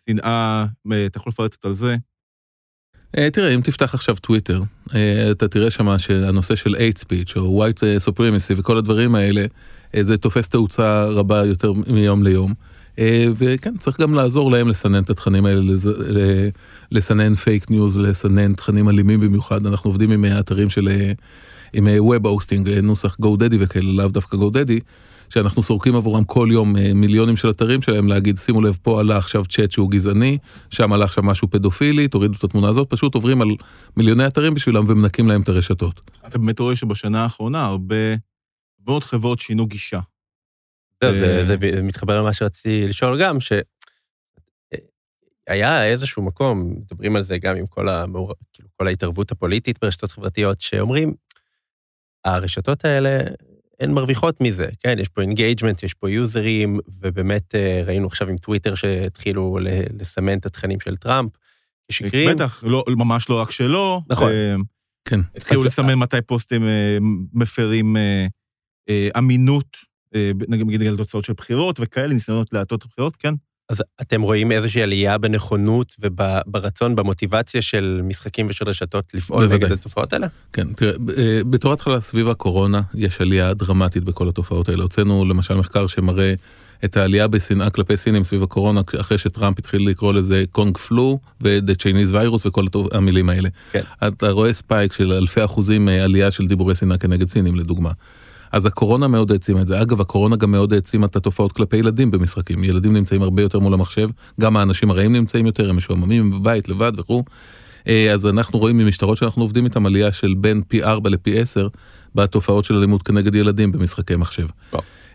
שנאה, 0.10 0.66
אה, 0.92 1.06
אתה 1.06 1.18
יכול 1.18 1.30
לפרט 1.30 1.66
על 1.66 1.74
זה? 1.74 1.96
אה, 3.18 3.30
תראה, 3.30 3.56
אם 3.56 3.62
תפתח 3.62 3.94
עכשיו 3.94 4.16
טוויטר, 4.16 4.62
אה, 4.96 5.32
אתה 5.32 5.48
תראה 5.48 5.72
שמה 5.72 6.00
שהנושא 6.00 6.56
של 6.56 6.76
hate 6.76 7.00
speech 7.00 7.34
או 7.36 7.64
white 7.64 7.84
אה, 7.84 7.98
supremacy 7.98 8.54
וכל 8.58 8.78
הדברים 8.78 9.16
האלה, 9.16 9.46
זה 10.02 10.18
תופס 10.18 10.50
תאוצה 10.50 11.06
רבה 11.06 11.46
יותר 11.46 11.74
מיום 11.74 12.24
ליום. 12.24 12.54
וכן, 13.36 13.78
צריך 13.78 14.00
גם 14.00 14.14
לעזור 14.14 14.52
להם 14.52 14.68
לסנן 14.68 15.04
את 15.04 15.10
התכנים 15.10 15.46
האלה, 15.46 15.62
לסנן 16.92 17.34
פייק 17.34 17.70
ניוז, 17.70 18.00
לסנן 18.00 18.54
תכנים 18.54 18.90
אלימים 18.90 19.20
במיוחד. 19.20 19.66
אנחנו 19.66 19.90
עובדים 19.90 20.12
עם 20.12 20.26
אה, 20.26 20.40
אתרים 20.40 20.70
של, 20.70 20.90
עם 21.74 21.88
hosting, 21.88 22.70
אה, 22.70 22.82
נוסח 22.82 23.18
GoDaddy 23.22 23.56
וכאלה, 23.60 23.92
לאו 23.92 24.08
דווקא 24.08 24.38
GoDaddy, 24.38 24.80
שאנחנו 25.30 25.64
סורקים 25.64 25.96
עבורם 25.96 26.24
כל 26.24 26.48
יום 26.52 26.78
אה, 26.78 26.94
מיליונים 26.94 27.38
של 27.38 27.50
אתרים 27.50 27.82
שלהם 27.82 28.08
להגיד, 28.08 28.38
שימו 28.38 28.62
לב, 28.62 28.78
פה 28.82 29.00
עלה 29.00 29.18
עכשיו 29.18 29.46
צ'אט 29.46 29.72
שהוא 29.72 29.92
גזעני, 29.92 30.38
שם 30.70 30.94
עלה 30.94 31.06
עכשיו 31.06 31.24
משהו 31.24 31.50
פדופילי, 31.50 32.08
תורידו 32.08 32.38
את 32.38 32.44
התמונה 32.44 32.70
הזאת, 32.70 32.90
פשוט 32.90 33.16
עוברים 33.16 33.42
על 33.42 33.48
מיליוני 33.98 34.28
אתרים 34.28 34.54
בשבילם 34.54 34.84
ומנקים 34.88 35.28
להם 35.28 35.42
את 35.42 35.50
הרשתות. 35.50 36.02
אתה 36.28 36.38
באמת 36.38 36.60
רואה 36.60 36.76
שבשנה 36.76 37.24
האחרונה 37.24 37.66
הרבה 37.66 37.96
מאוד 38.88 39.04
חברות 39.04 39.40
שינו 39.40 39.68
גישה. 39.68 40.00
זה, 41.04 41.38
אה, 41.40 41.46
זה 41.46 41.58
מתחבר 41.84 42.22
למה 42.22 42.34
שרציתי 42.34 42.88
לשאול 42.88 43.22
גם, 43.22 43.38
שהיה 45.50 45.86
איזשהו 45.86 46.24
מקום, 46.24 46.76
מדברים 46.78 47.16
על 47.16 47.24
זה 47.24 47.38
גם 47.38 47.56
עם 47.56 47.68
כל, 47.68 47.90
המעור... 47.90 48.34
כאילו, 48.54 48.70
כל 48.78 48.88
ההתערבות 48.88 49.32
הפוליטית 49.32 49.80
ברשתות 49.82 50.12
חברתיות, 50.12 50.62
שאומרים, 50.62 51.14
הרשתות 52.26 52.86
האלה, 52.86 53.20
הן 53.80 53.92
מרוויחות 53.92 54.42
מזה, 54.42 54.68
כן? 54.80 54.96
יש 55.00 55.10
פה 55.10 55.22
engagement, 55.22 55.84
יש 55.84 55.94
פה 55.94 56.10
יוזרים, 56.10 56.80
ובאמת 57.02 57.56
אה, 57.56 57.82
ראינו 57.86 58.08
עכשיו 58.08 58.30
עם 58.30 58.38
טוויטר 58.38 58.76
שהתחילו 58.76 59.60
ל- 59.62 59.68
לסמן 60.02 60.38
את 60.38 60.46
התכנים 60.46 60.80
של 60.80 60.96
טראמפ 60.96 61.32
כשקריים. 61.92 62.36
בטח, 62.36 62.64
לא, 62.68 62.84
ממש 62.88 63.30
לא 63.30 63.40
רק 63.42 63.52
שלו. 63.52 64.02
נכון. 64.10 64.32
אה, 64.32 64.56
כן. 65.06 65.20
התחילו 65.36 65.64
לסמן 65.64 65.94
מתי 65.96 66.22
פוסטים 66.22 66.64
אה, 66.64 66.98
מפרים 67.34 67.98
אה, 67.98 68.28
אה, 68.90 69.10
אמינות 69.18 69.78
אה, 70.16 70.32
נגיד 70.48 70.80
בגלל 70.80 70.98
תוצאות 70.98 71.26
של 71.26 71.34
בחירות 71.34 71.80
וכאלה, 71.80 72.14
ניסיונות 72.14 72.54
להטות 72.54 72.80
את 72.80 72.86
הבחירות, 72.86 73.16
כן. 73.16 73.34
אז 73.70 73.84
אתם 74.02 74.22
רואים 74.22 74.52
איזושהי 74.52 74.82
עלייה 74.82 75.18
בנכונות 75.18 75.96
וברצון, 76.02 76.96
במוטיבציה 76.96 77.62
של 77.62 78.02
משחקים 78.04 78.48
ושל 78.50 78.70
רשתות 78.70 79.14
לפעול 79.14 79.46
בוודאי. 79.48 79.58
נגד 79.68 79.72
התופעות 79.72 80.14
האלה? 80.14 80.28
כן, 80.54 80.68
תראה, 80.74 80.92
אה, 81.18 81.42
בתור 81.50 81.74
התחלה 81.74 82.02
סביב 82.02 82.30
הקורונה 82.30 82.82
יש 82.96 83.22
עלייה 83.22 83.54
דרמטית 83.54 84.04
בכל 84.04 84.30
התופעות 84.30 84.70
האלה. 84.70 84.84
הוצאנו 84.84 85.26
למשל 85.26 85.54
מחקר 85.54 85.88
שמראה 85.88 86.34
את 86.86 86.98
העלייה 86.98 87.28
בשנאה 87.28 87.70
כלפי 87.70 87.98
סינים 87.98 88.24
סביב 88.24 88.44
הקורונה, 88.44 88.82
אחרי 89.00 89.18
שטראמפ 89.18 89.60
התחיל 89.60 89.90
לקרוא 89.90 90.14
לזה 90.14 90.44
kung 90.52 90.78
flu 90.78 91.20
ו-The 91.42 91.72
Chinese 91.74 92.12
virus 92.14 92.48
וכל 92.48 92.66
התו- 92.68 92.88
המילים 92.92 93.30
האלה. 93.30 93.50
כן. 93.72 93.82
אתה 94.08 94.30
רואה 94.30 94.54
spike 94.54 94.94
של 94.94 95.12
אלפי 95.14 95.46
אחוזים 95.46 95.90
אה, 95.90 96.04
עלייה 96.04 96.32
של 96.32 96.48
דיבורי 96.48 96.76
שנאה 96.76 96.98
כנגד 96.98 97.28
סינים 97.28 97.56
לדוגמה. 97.56 97.92
אז 98.52 98.66
הקורונה 98.66 99.08
מאוד 99.08 99.32
העצימה 99.32 99.62
את 99.62 99.68
זה. 99.68 99.82
אגב, 99.82 100.02
הקורונה 100.02 100.36
גם 100.36 100.52
מאוד 100.52 100.74
העצימה 100.74 101.06
את 101.06 101.16
התופעות 101.16 101.52
כלפי 101.52 101.78
ילדים 101.78 102.12
במשחקים. 102.12 102.64
ילדים 102.64 102.94
נמצאים 102.94 103.22
הרבה 103.22 103.42
יותר 103.42 103.60
מול 103.60 103.74
המחשב, 103.74 104.10
גם 104.42 104.58
האנשים 104.58 104.92
הרעים 104.92 105.14
נמצאים 105.14 105.46
יותר, 105.46 105.70
הם 105.70 105.78
משועממים, 105.78 106.32
בבית, 106.32 106.70
לבד 106.70 106.92
וכו'. 106.98 107.24
אה, 107.88 108.14
אז 108.14 108.26
אנחנו 108.26 108.60
רואים 108.60 108.78
ממשטרות 108.78 109.18
שאנחנו 109.18 109.42
עובדים 109.42 109.66
איתם 109.66 109.86
עלייה 109.86 110.12
של 110.12 110.34
בין 110.38 110.62
פי 110.68 110.84
4 110.84 111.10
לפי 111.10 111.40
10 111.40 111.68
בתופעות 112.16 112.66
של 112.66 112.76
אלימות 112.76 113.04
כנגד 113.04 113.36
ילדים 113.36 113.72
במשחקי 113.72 114.16
מחשב. 114.16 114.48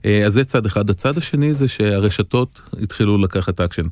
אה, 0.05 0.27
אז 0.27 0.33
זה 0.33 0.45
צד 0.45 0.67
אחד. 0.67 0.91
הצד 0.91 1.19
השני 1.19 1.55
זה 1.55 1.69
שהרשתות 1.69 2.61
התחילו 2.83 3.19
לקחת 3.19 3.61
אקשן. 3.61 3.87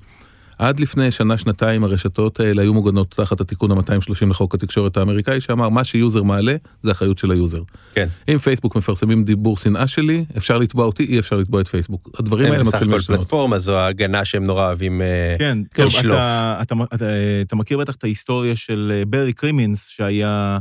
עד 0.58 0.80
לפני 0.80 1.10
שנה-שנתיים 1.10 1.84
הרשתות 1.84 2.40
האלה 2.40 2.62
היו 2.62 2.74
מוגנות 2.74 3.10
תחת 3.10 3.40
התיקון 3.40 3.70
ה-230 3.70 4.26
לחוק 4.30 4.54
התקשורת 4.54 4.96
האמריקאי, 4.96 5.40
שאמר 5.40 5.68
מה 5.68 5.84
שיוזר 5.84 6.22
מעלה 6.22 6.56
זה 6.82 6.90
אחריות 6.90 7.18
של 7.18 7.30
היוזר. 7.30 7.62
כן. 7.94 8.08
אם 8.28 8.38
פייסבוק 8.38 8.76
מפרסמים 8.76 9.24
דיבור 9.24 9.56
שנאה 9.56 9.86
שלי, 9.86 10.24
אפשר 10.36 10.58
לתבוע 10.58 10.84
אותי, 10.86 11.04
אי 11.04 11.18
אפשר 11.18 11.36
לתבוע 11.36 11.60
את 11.60 11.68
פייסבוק. 11.68 12.10
הדברים 12.18 12.52
האלה 12.52 12.58
בסך 12.58 12.68
מתחילים 12.68 12.90
הכל 12.90 12.96
להשתנות. 12.96 13.18
פלטפורמה 13.20 13.58
זו 13.58 13.76
ההגנה 13.78 14.24
שהם 14.24 14.44
נורא 14.44 14.66
אוהבים. 14.66 15.02
אה, 15.02 15.36
כן, 15.38 15.58
כן, 15.74 15.82
טוב. 15.82 15.92
אתה, 16.00 16.58
אתה, 16.62 16.74
אתה, 16.94 17.06
אתה 17.42 17.56
מכיר 17.56 17.78
בטח 17.78 17.94
את 17.94 18.04
ההיסטוריה 18.04 18.56
של 18.56 18.92
אה, 18.94 19.04
ברי 19.04 19.32
קרימינס, 19.32 19.86
שהיה 19.86 20.58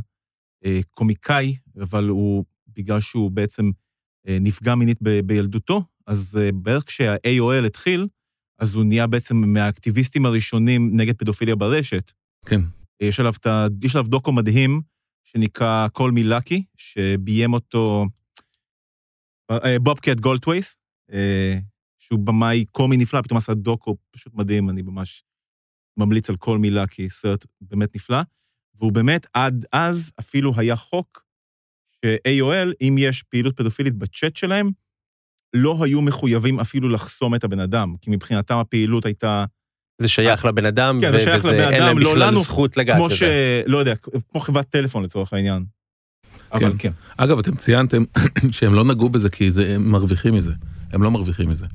אה, 0.66 0.80
קומיקאי, 0.90 1.56
אבל 1.82 2.08
הוא, 2.08 2.44
בגלל 2.76 3.00
שהוא 3.00 3.32
בעצם 3.32 3.72
אה, 4.28 4.38
נפגע 4.42 4.76
מינית 4.76 4.98
ב, 5.02 5.20
בילדותו, 5.20 5.84
אז 6.08 6.40
אה, 6.42 6.50
בערך 6.52 6.84
כשה-AOL 6.84 7.66
התחיל, 7.66 8.08
אז 8.60 8.76
הוא 8.76 8.84
נהיה 8.84 9.08
בעצם 9.08 9.36
מהאקטיביסטים 9.38 10.26
הראשונים 10.26 10.98
נגד 10.98 11.16
פדופיליה 11.18 11.56
ברשת. 11.56 12.12
כן. 12.46 12.62
יש 13.02 13.20
עליו, 13.20 13.34
יש 13.84 13.96
עליו 13.96 14.08
דוקו 14.08 14.32
מדהים, 14.32 14.82
שנקרא 15.24 15.88
Call 15.98 16.12
Me 16.12 16.32
Lucky, 16.32 16.62
שביים 16.78 17.54
אותו 17.54 18.06
אה, 19.52 19.80
בובקט 19.80 20.20
גולדטווייס, 20.20 20.76
אה, 21.12 21.60
שהוא 22.00 22.20
במאי 22.20 22.66
קומי 22.72 22.98
נפלא, 22.98 23.22
פתאום 23.22 23.38
עשה 23.38 23.54
דוקו 23.54 23.98
פשוט 24.12 24.34
מדהים, 24.34 24.70
אני 24.70 24.82
ממש 24.82 25.24
ממליץ 25.98 26.30
על 26.30 26.36
Call 26.46 26.58
Me 26.58 26.72
Lucky, 26.72 27.10
סרט 27.10 27.46
באמת 27.62 27.96
נפלא. 27.96 28.18
והוא 28.76 28.92
באמת, 28.92 29.28
עד 29.34 29.66
אז 29.72 30.12
אפילו 30.20 30.52
היה 30.58 30.76
חוק 30.76 31.26
ש-AOL, 31.92 32.74
אם 32.82 32.96
יש 33.00 33.24
פעילות 33.24 33.58
פדופילית 33.58 33.94
בצ'אט 33.94 34.36
שלהם, 34.36 34.70
לא 35.58 35.78
היו 35.82 36.02
מחויבים 36.02 36.60
אפילו 36.60 36.90
לחסום 36.90 37.36
את 37.36 37.44
הבן 37.44 37.60
אדם, 37.60 37.96
כי 38.02 38.12
מבחינתם 38.12 38.56
הפעילות 38.56 39.06
הייתה 39.06 39.46
זה 40.02 40.08
שייך 40.08 40.46
לבן 40.46 40.66
אדם, 40.66 41.00
כן, 41.02 41.12
זה 41.12 41.20
שייך 41.20 41.46
וזה- 41.46 41.52
לבן 41.52 41.60
אין 41.60 41.74
אדם, 41.74 41.86
להם 41.88 41.98
לא 42.00 42.12
בכלל 42.14 42.28
לנו, 42.28 42.40
זכות 42.44 42.78
לגעת 42.78 42.98
כמו 42.98 43.06
בזה. 43.06 43.16
ש... 43.16 43.24
לא 43.66 43.78
יודע, 43.78 43.94
כמו 44.32 44.42
חברת 44.42 44.70
טלפון 44.70 45.04
לצורך 45.04 45.34
העניין. 45.34 45.66
אבל 46.52 46.74
כן. 46.80 46.92
אגב, 47.18 47.40
אתם 47.40 47.56
ציינתם 47.56 48.04
שהם 48.52 48.74
לא 48.74 48.84
נגעו 48.86 49.10
בזה 49.10 49.30
כי 49.30 49.52
זה, 49.52 49.76
הם 49.76 49.92
מרוויחים 49.92 50.34
מזה. 50.34 50.54
הם 50.94 51.04
לא 51.04 51.12
מרוויחים 51.12 51.50
מזה. 51.50 51.66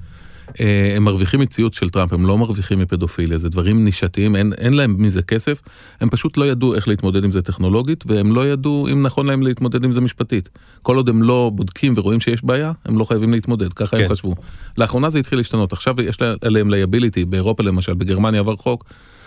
אה, 0.61 0.97
הם 0.97 1.05
מרוויחים 1.05 1.41
מציוץ 1.41 1.79
של 1.79 1.89
טראמפ, 1.89 2.13
הם 2.13 2.27
לא 2.27 2.39
מרוויחים 2.39 2.79
מפדופיליה, 2.79 3.39
זה 3.39 3.49
דברים 3.49 3.85
נישתיים, 3.85 4.37
אין, 4.37 4.53
אין 4.59 4.73
להם 4.73 4.97
מזה 4.99 5.23
כסף, 5.23 5.63
הם 6.01 6.11
פשוט 6.11 6.37
לא 6.37 6.45
ידעו 6.45 6.75
איך 6.75 6.89
להתמודד 6.89 7.25
עם 7.25 7.33
זה 7.33 7.43
טכנולוגית, 7.43 8.05
והם 8.07 8.35
לא 8.35 8.49
ידעו 8.49 8.89
אם 8.93 9.03
נכון 9.03 9.27
להם 9.27 9.43
להתמודד 9.43 9.85
עם 9.85 9.93
זה 9.93 10.01
משפטית. 10.01 10.49
כל 10.83 10.97
עוד 10.97 11.09
הם 11.09 11.23
לא 11.23 11.51
בודקים 11.55 11.93
ורואים 11.97 12.21
שיש 12.21 12.45
בעיה, 12.45 12.73
הם 12.85 12.99
לא 12.99 13.05
חייבים 13.05 13.33
להתמודד, 13.33 13.73
ככה 13.73 13.97
כן. 13.97 14.03
הם 14.03 14.09
חשבו. 14.09 14.35
לאחרונה 14.79 15.11
זה 15.11 15.19
התחיל 15.19 15.39
להשתנות, 15.39 15.73
עכשיו 15.73 16.01
יש 16.01 16.19
עליהם 16.41 16.71
liability, 16.71 17.25
באירופה 17.25 17.63
למשל, 17.63 17.95
בגרמניה 17.95 18.41
עבר 18.41 18.57
חוק, 18.57 18.85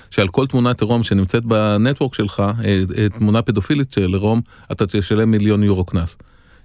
שעל 0.09 0.27
כל 0.27 0.47
תמונת 0.47 0.81
עירום 0.81 1.03
שנמצאת 1.03 1.45
ב 1.45 1.54
network 1.54 2.13
שלך, 2.13 2.39
אה, 2.39 2.83
אה, 2.97 3.09
תמונה 3.09 3.41
פדופילית 3.41 3.91
של 3.91 4.13
עירום, 4.13 4.41
אתה 4.71 4.85
תשלם 4.87 5.31
מיליון 5.31 5.63
יורו 5.63 5.85
קנס. 5.85 6.17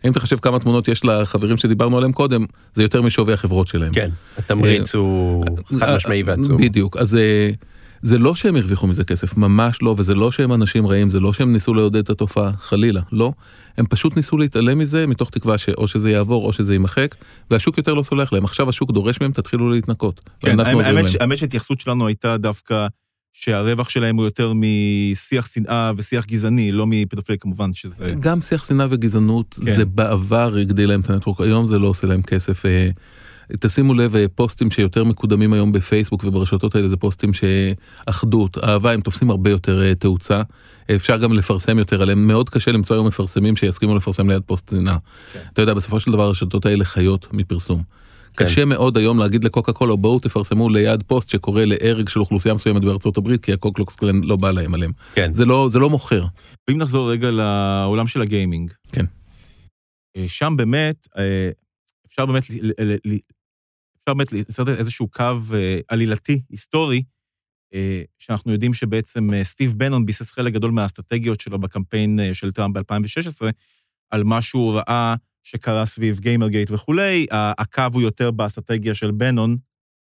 אם 0.07 0.13
תחשב 0.13 0.37
כמה 0.37 0.59
תמונות 0.59 0.89
יש 0.89 1.05
לחברים 1.05 1.57
שדיברנו 1.57 1.97
עליהם 1.97 2.13
קודם, 2.13 2.45
זה 2.73 2.83
יותר 2.83 3.03
משווי 3.03 3.33
החברות 3.33 3.69
שלהם. 3.69 3.93
כן, 3.93 4.11
התמריץ 4.39 4.95
הוא 4.95 5.45
חד 5.79 5.97
משמעי 5.97 6.23
ועצום. 6.23 6.57
בדיוק, 6.57 6.97
אז 6.97 7.15
אה, 7.15 7.51
זה 8.03 8.19
לא 8.19 8.35
שהם 8.35 8.57
הרוויחו 8.57 8.87
מזה 8.87 9.05
כסף, 9.05 9.37
ממש 9.37 9.83
לא, 9.83 9.95
וזה 9.99 10.15
לא 10.15 10.31
שהם 10.31 10.53
אנשים 10.53 10.87
רעים, 10.87 11.11
זה 11.11 11.21
לא 11.21 11.33
שהם 11.33 11.53
ניסו 11.53 11.75
לעודד 11.75 11.97
את 11.97 12.11
התופעה, 12.11 12.53
חלילה, 12.61 13.01
לא. 13.13 13.33
הם 13.79 13.87
פשוט 13.87 14.17
ניסו 14.17 14.39
להתעלם 14.39 14.79
מזה 14.79 15.07
מתוך 15.07 15.31
תקווה 15.31 15.59
שאו 15.59 15.89
שזה 15.89 16.11
יעבור 16.11 16.47
או 16.47 16.53
שזה 16.53 16.75
יימחק, 16.75 17.15
והשוק 17.51 17.79
יותר 17.79 17.95
לא 17.95 18.03
סולח 18.03 18.33
להם. 18.33 18.45
עכשיו 18.45 18.69
השוק 18.69 18.91
דורש 18.91 19.21
מהם, 19.21 19.33
תתחילו 19.33 19.71
להתנקות. 19.71 20.21
כן, 20.41 20.61
האמת 21.21 21.39
שההתייחסות 21.39 21.81
שלנו 21.81 22.07
הייתה 22.07 22.37
דווקא 22.37 22.87
שהרווח 23.33 23.89
שלהם 23.89 24.17
הוא 24.17 24.25
יותר 24.25 24.53
משיח 24.55 25.53
שנאה 25.53 25.93
ושיח 25.97 26.27
גזעני, 26.27 26.73
לא 26.73 26.87
מפדופיליה 26.87 27.39
כמובן, 27.39 27.73
שזה... 27.73 28.15
גם 28.21 28.41
שיח 28.41 28.65
שנאה 28.65 28.87
וגזענות 28.91 29.59
כן. 29.65 29.77
זה 29.77 29.85
בעבר 29.85 30.57
הגדיל 30.57 30.89
להם 30.89 31.01
את 31.01 31.11
ה 31.11 31.14
network, 31.14 31.41
היום 31.41 31.67
זה 31.67 31.79
לא 31.79 31.87
עושה 31.87 32.07
להם 32.07 32.23
כסף. 32.23 32.67
אה, 32.67 32.89
תשימו 33.61 33.95
לב, 33.95 34.17
אה, 34.17 34.27
פוסטים 34.35 34.71
שיותר 34.71 35.05
מקודמים 35.05 35.53
היום 35.53 35.73
בפייסבוק 35.73 36.25
וברשתות 36.25 36.75
האלה 36.75 36.89
זה 36.89 36.97
פוסטים 36.97 37.31
של 37.33 37.75
אחדות, 37.75 38.59
אהבה, 38.59 38.93
הם 38.93 39.01
תופסים 39.01 39.31
הרבה 39.31 39.51
יותר 39.51 39.83
אה, 39.83 39.95
תאוצה. 39.95 40.43
אפשר 40.97 41.17
גם 41.17 41.33
לפרסם 41.33 41.79
יותר 41.79 42.03
עליהם, 42.03 42.27
מאוד 42.27 42.51
קשה 42.51 42.73
למצוא 42.73 42.97
היום 42.97 43.07
מפרסמים 43.07 43.57
שיסכימו 43.57 43.97
לפרסם 43.97 44.31
ליד 44.31 44.43
פוסט 44.47 44.71
שנאה. 44.71 44.97
כן. 45.33 45.41
אתה 45.53 45.63
יודע, 45.63 45.75
בסופו 45.75 46.01
של 46.01 46.13
דבר 46.13 46.23
הרשתות 46.23 46.67
האלה 46.67 46.85
חיות 46.85 47.27
מפרסום. 47.33 47.83
כן. 48.37 48.45
קשה 48.45 48.65
מאוד 48.65 48.97
היום 48.97 49.19
להגיד 49.19 49.45
לקוקה 49.45 49.73
קולה 49.73 49.97
בואו 49.97 50.19
תפרסמו 50.19 50.69
ליד 50.69 51.03
פוסט 51.03 51.29
שקורא 51.29 51.65
להרג 51.65 52.09
של 52.09 52.21
אוכלוסייה 52.21 52.55
מסוימת 52.55 52.83
בארצות 52.83 53.17
הברית 53.17 53.45
כי 53.45 53.53
הקוקלוקס 53.53 53.97
קלן 53.97 54.25
לא 54.25 54.37
בא 54.37 54.51
להם 54.51 54.75
עליהם. 54.75 54.93
כן. 55.15 55.33
זה 55.33 55.45
לא, 55.45 55.67
זה 55.71 55.79
לא 55.79 55.91
מוכר. 55.91 56.25
ואם 56.69 56.79
נחזור 56.79 57.13
רגע 57.13 57.31
לעולם 57.31 58.07
של 58.07 58.23
הגיימינג. 58.23 58.73
כן. 58.93 59.05
אה, 60.17 60.25
שם 60.29 60.55
באמת, 60.57 61.09
אה, 61.19 61.51
אפשר 62.07 62.27
באמת, 62.27 62.43
אפשר 64.01 64.15
באמת 64.15 64.33
לעשות 64.33 64.69
איזשהו 64.69 65.09
קו 65.09 65.35
אה, 65.55 65.81
עלילתי, 65.89 66.43
היסטורי, 66.51 67.03
שאנחנו 68.19 68.53
יודעים 68.53 68.75
שבעצם 68.75 69.29
סטיב 69.43 69.73
בנון 69.77 70.07
ביסס 70.07 70.31
חלק 70.31 70.53
גדול 70.53 70.71
מהאסטרטגיות 70.71 71.41
שלו 71.41 71.59
בקמפיין 71.59 72.19
של 72.33 72.53
טראמפ 72.53 72.77
ב-2016, 72.77 73.47
על 74.11 74.25
מה 74.25 74.43
שהוא 74.43 74.73
ראה 74.73 75.15
שקרה 75.43 75.87
סביב 75.87 76.19
גיימרגייט 76.19 76.71
וכולי, 76.71 77.27
הקו 77.33 77.83
הוא 77.93 78.03
יותר 78.03 78.31
באסטרטגיה 78.31 78.95
של 78.95 79.11
בנון. 79.11 79.57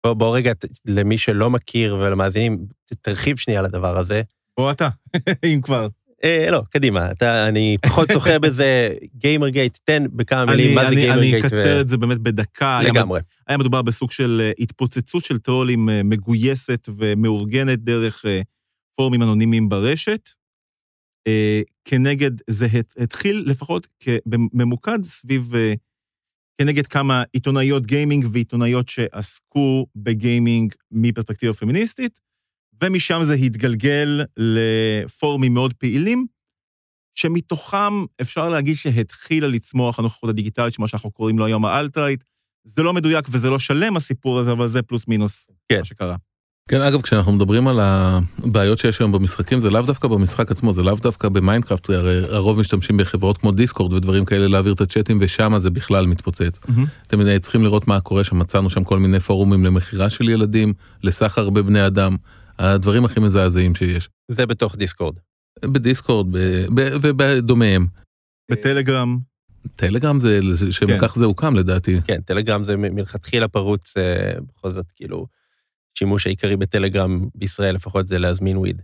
בוא, 0.07 0.13
בוא 0.15 0.37
רגע, 0.37 0.53
למי 0.87 1.19
שלא 1.19 1.51
מכיר 1.51 1.97
ולמאזינים, 2.01 2.67
תרחיב 3.01 3.37
שנייה 3.37 3.63
לדבר 3.63 3.99
הזה. 3.99 4.23
או 4.59 4.71
אתה, 4.71 4.89
אם 5.55 5.61
כבר. 5.63 5.89
אה, 6.25 6.47
לא, 6.51 6.63
קדימה, 6.71 7.11
אתה, 7.11 7.49
אני 7.49 7.77
פחות 7.87 8.09
שוחה 8.13 8.39
בזה, 8.39 8.95
גיימר 9.17 9.49
גייט, 9.49 9.79
תן 9.85 10.05
בכמה 10.13 10.45
מילים 10.47 10.67
אני- 10.67 10.75
מה 10.75 10.83
זה 10.83 10.89
אני- 10.89 10.97
גיימר 10.97 11.19
אני. 11.19 11.41
אקצר 11.41 11.81
את 11.81 11.89
זה 11.89 11.97
באמת 11.97 12.19
בדקה. 12.19 12.79
היה 12.79 12.91
לגמרי. 12.91 13.21
היה 13.49 13.59
מדובר 13.59 13.83
בסוג 13.83 14.11
של 14.11 14.41
אה, 14.45 14.53
התפוצצות 14.59 15.25
של 15.25 15.39
טרולים 15.39 15.89
אה, 15.89 16.03
מגויסת 16.03 16.89
ומאורגנת 16.97 17.79
דרך 17.85 18.25
אה, 18.27 18.41
פורומים 18.97 19.23
אנונימיים 19.23 19.69
ברשת. 19.69 20.29
כנגד, 21.85 22.31
זה 22.51 22.67
הת- 22.67 22.95
התחיל 22.99 23.45
לפחות 23.47 23.87
ממוקד 24.53 24.99
סביב, 25.05 25.55
אה, 25.55 25.73
כנגד 26.61 26.87
כמה 26.87 27.23
עיתונאיות 27.33 27.87
גיימינג 27.87 28.27
ועיתונאיות 28.33 28.89
שעסקו 28.89 29.87
בגיימינג 29.97 30.75
מפרספקטיבה 30.91 31.53
פמיניסטית, 31.53 32.21
ומשם 32.83 33.21
זה 33.25 33.35
התגלגל 33.35 34.25
לפורומים 34.37 35.55
מאוד 35.55 35.75
פעילים, 35.75 36.27
שמתוכם 37.15 37.93
אפשר 38.21 38.49
להגיד 38.49 38.77
שהתחילה 38.77 39.49
לצמוח 39.49 39.99
הנוכחות 39.99 40.31
הדיגיטלית, 40.31 40.75
שמה 40.75 40.89
שאנחנו 40.89 41.11
קוראים 41.11 41.39
לו 41.39 41.47
היום 41.47 41.65
ה 41.65 41.70
alt-right, 41.70 42.25
זה 42.65 42.83
לא 42.83 42.93
מדויק 42.93 43.27
וזה 43.31 43.51
לא 43.51 43.59
שלם 43.59 43.97
הסיפור 43.97 44.39
הזה, 44.39 44.53
אבל 44.53 44.69
זה 44.69 44.83
פלוס 44.83 45.09
מינוס 45.09 45.51
כן. 45.69 45.79
מה 45.79 45.85
שקרה. 45.85 46.17
כן, 46.71 46.81
אגב, 46.81 47.03
כשאנחנו 47.03 47.33
מדברים 47.33 47.69
על 47.69 47.81
הבעיות 47.81 48.79
שיש 48.79 49.01
היום 49.01 49.13
במשחקים, 49.13 49.61
זה 49.61 49.71
לאו 49.71 49.83
דווקא 49.83 50.09
במשחק 50.09 50.51
עצמו, 50.51 50.73
זה 50.73 50.83
לאו 50.83 50.95
דווקא 51.03 51.29
במיינקראפט, 51.29 51.91
הרי 51.91 52.23
הרוב 52.35 52.59
משתמשים 52.61 52.97
בחברות 52.97 53.39
כמו 53.39 53.53
דיסקורד 53.53 53.93
ודברים 53.93 54.25
כאלה 54.25 54.49
להעביר 54.49 54.73
את 54.73 54.81
הצ'אטים, 54.81 55.19
ושם 55.21 55.53
זה 55.59 55.71
בכלל 55.71 56.07
מתפוצץ. 56.07 56.61
אתם 57.07 57.21
אה, 57.27 57.39
צריכים 57.39 57.63
לראות 57.65 57.89
מה 57.89 58.01
קורה 58.01 58.25
שם, 58.25 58.39
מצאנו 58.39 58.71
שם 58.71 58.85
כל 58.85 58.99
מיני 58.99 59.21
פורומים 59.21 59.65
למכירה 59.65 60.11
של 60.11 60.29
ילדים, 60.29 60.73
לסחר 61.03 61.51
בבני 61.51 61.87
אדם, 61.87 62.17
הדברים 62.59 63.05
הכי 63.05 63.21
מזעזעים 63.21 63.75
שיש. 63.75 64.09
זה 64.31 64.47
בתוך 64.47 64.77
דיסקורד. 64.77 65.15
בדיסקורד 65.65 66.27
ב- 66.33 66.67
ב- 66.81 66.97
ובדומיהם. 67.01 67.87
בטלגרם, 68.51 69.19
טלגרם 69.77 70.21
זה, 70.21 70.41
זה- 70.53 70.73
שם 70.73 70.87
כן. 70.87 70.99
כך 71.01 71.15
זה 71.17 71.25
הוקם 71.25 71.55
לדעתי. 71.57 72.01
כן, 72.05 72.21
טלגרם 72.21 72.65
זה 72.65 72.77
מ- 72.77 72.95
מלכתחילה 72.95 73.49
פרוץ, 73.49 73.97
אה, 73.97 74.03
בכל 74.57 74.73
זאת, 74.73 74.87
כאילו, 74.97 75.27
שימוש 75.95 76.27
העיקרי 76.27 76.57
בטלגרם 76.57 77.21
בישראל 77.35 77.75
לפחות 77.75 78.07
זה 78.07 78.19
להזמין 78.19 78.57
וויד. 78.57 78.83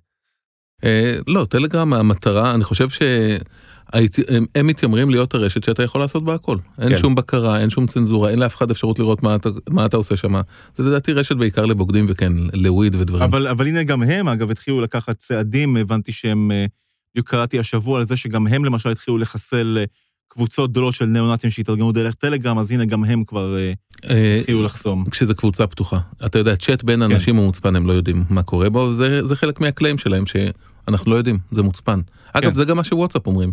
אה, 0.84 1.16
לא, 1.26 1.46
טלגרם 1.50 1.92
המטרה, 1.92 2.54
אני 2.54 2.64
חושב 2.64 2.88
שהייתי, 2.88 4.22
הם, 4.28 4.46
הם 4.54 4.66
מתיימרים 4.66 5.10
להיות 5.10 5.34
הרשת 5.34 5.64
שאתה 5.64 5.82
יכול 5.82 6.00
לעשות 6.00 6.24
בה 6.24 6.34
הכל. 6.34 6.56
אין 6.80 6.88
כן. 6.88 7.00
שום 7.00 7.14
בקרה, 7.14 7.60
אין 7.60 7.70
שום 7.70 7.86
צנזורה, 7.86 8.30
אין 8.30 8.38
לאף 8.38 8.56
אחד 8.56 8.70
אפשרות 8.70 8.98
לראות 8.98 9.22
מה 9.22 9.34
אתה, 9.34 9.48
מה 9.68 9.86
אתה 9.86 9.96
עושה 9.96 10.16
שם. 10.16 10.34
זה 10.74 10.84
לדעתי 10.84 11.12
רשת 11.12 11.36
בעיקר 11.36 11.66
לבוגדים 11.66 12.04
וכן, 12.08 12.32
לוויד 12.52 12.94
ודברים. 12.94 13.22
אבל, 13.22 13.48
אבל 13.48 13.66
הנה 13.66 13.82
גם 13.82 14.02
הם, 14.02 14.28
אגב, 14.28 14.50
התחילו 14.50 14.80
לקחת 14.80 15.18
צעדים, 15.18 15.76
הבנתי 15.76 16.12
שהם, 16.12 16.50
אה, 16.50 16.66
בדיוק 17.14 17.28
קראתי 17.28 17.58
השבוע 17.58 18.00
על 18.00 18.06
זה 18.06 18.16
שגם 18.16 18.46
הם 18.46 18.64
למשל 18.64 18.88
התחילו 18.88 19.18
לחסל 19.18 19.78
אה, 19.80 19.84
קבוצות 20.32 20.70
גדולות 20.70 20.94
של 20.94 21.04
ניאו-נאצים 21.04 21.50
שהתארגנו 21.50 21.92
דרך 21.92 22.14
טלגרם, 22.14 22.58
אז 22.58 22.70
הנה 22.70 22.84
גם 22.84 23.04
הם 23.04 23.24
כבר 23.24 23.56
אה, 23.56 23.72
אה, 24.10 24.36
התחילו 24.40 24.62
לחסום. 24.62 25.04
כשזה 25.10 25.34
קבוצה 25.34 25.66
פתוחה. 25.66 25.98
אתה 26.26 26.38
יודע, 26.38 26.56
צ'אט 26.56 26.82
בין 26.82 27.02
אנשים 27.02 27.36
הוא 27.36 27.46
מוצפן, 27.46 27.76
הם 27.76 27.86
לא 27.86 27.92
יודעים 27.92 28.24
מה 28.30 28.42
קורה 28.42 28.70
בו, 28.70 28.92
זה, 28.92 29.26
זה 29.26 29.36
חלק 29.36 29.60
מהקליים 29.60 29.98
שלהם 29.98 30.24
שאנחנו 30.26 31.10
לא 31.10 31.16
יודעים, 31.16 31.38
זה 31.50 31.62
מוצפן. 31.62 32.00
אגב, 32.32 32.48
כן. 32.48 32.54
זה 32.54 32.64
גם 32.64 32.76
מה 32.76 32.84
שוואטסאפ 32.84 33.26
אומרים. 33.26 33.52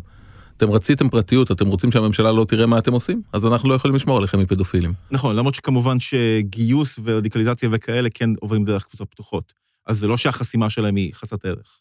אתם 0.58 0.72
רציתם 0.72 1.10
פרטיות, 1.10 1.52
אתם 1.52 1.68
רוצים 1.68 1.92
שהממשלה 1.92 2.32
לא 2.32 2.46
תראה 2.48 2.66
מה 2.66 2.78
אתם 2.78 2.94
עושים, 2.94 3.22
אז 3.34 3.46
אנחנו 3.46 3.70
לא 3.70 3.74
יכולים 3.74 3.96
לשמור 3.96 4.18
עליכם 4.18 4.40
מפדופילים. 4.40 4.94
נכון, 5.12 5.36
למרות 5.36 5.56
שכמובן 5.56 5.98
שגיוס 6.00 7.00
ורדיקליזציה 7.04 7.70
וכאלה 7.72 8.10
כן 8.14 8.30
עוברים 8.40 8.66
דרך 8.66 8.84
קבוצות 8.84 9.12
פתוחות. 9.12 9.54
אז 9.88 10.00
זה 10.00 10.08
לא 10.08 10.18
שהחסימה 10.18 10.70
שלהם 10.70 10.96
היא 10.96 11.14
חסרת 11.14 11.46
ערך. 11.46 11.80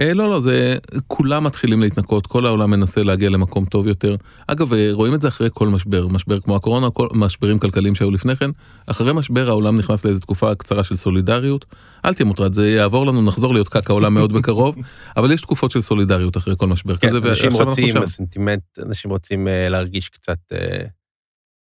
אה, 0.00 0.14
לא, 0.14 0.30
לא, 0.30 0.40
זה... 0.40 0.76
כולם 1.06 1.44
מתחילים 1.44 1.80
להתנקות, 1.80 2.26
כל 2.26 2.46
העולם 2.46 2.70
מנסה 2.70 3.02
להגיע 3.02 3.30
למקום 3.30 3.64
טוב 3.64 3.86
יותר. 3.86 4.16
אגב, 4.46 4.72
אה, 4.72 4.88
רואים 4.92 5.14
את 5.14 5.20
זה 5.20 5.28
אחרי 5.28 5.48
כל 5.52 5.68
משבר, 5.68 6.08
משבר 6.08 6.40
כמו 6.40 6.56
הקורונה, 6.56 6.90
כל 6.90 7.08
משברים 7.12 7.58
כלכליים 7.58 7.94
שהיו 7.94 8.10
לפני 8.10 8.36
כן. 8.36 8.50
אחרי 8.86 9.12
משבר 9.12 9.48
העולם 9.48 9.76
נכנס 9.76 10.04
לאיזו 10.04 10.20
תקופה 10.20 10.54
קצרה 10.54 10.84
של 10.84 10.96
סולידריות. 10.96 11.64
אל 12.04 12.14
תהיה 12.14 12.26
מוטרד, 12.26 12.52
זה 12.52 12.68
יעבור 12.68 13.06
לנו, 13.06 13.22
נחזור 13.22 13.52
להיות 13.54 13.68
קקה 13.68 13.92
עולם 13.92 14.14
מאוד 14.14 14.32
בקרוב, 14.32 14.76
אבל 15.16 15.32
יש 15.32 15.40
תקופות 15.40 15.70
של 15.70 15.80
סולידריות 15.80 16.36
אחרי 16.36 16.54
כל 16.58 16.66
משבר 16.66 16.96
כן, 16.96 17.08
כזה, 17.08 17.18
אנשים 17.18 17.28
ועכשיו 17.28 17.48
אנחנו 17.50 17.64
רוצים. 17.64 17.96
הסנטימנט, 17.96 18.62
אנשים 18.78 19.10
רוצים 19.10 19.48
אה, 19.48 19.68
להרגיש 19.68 20.08
קצת 20.08 20.38
אה, 20.52 20.84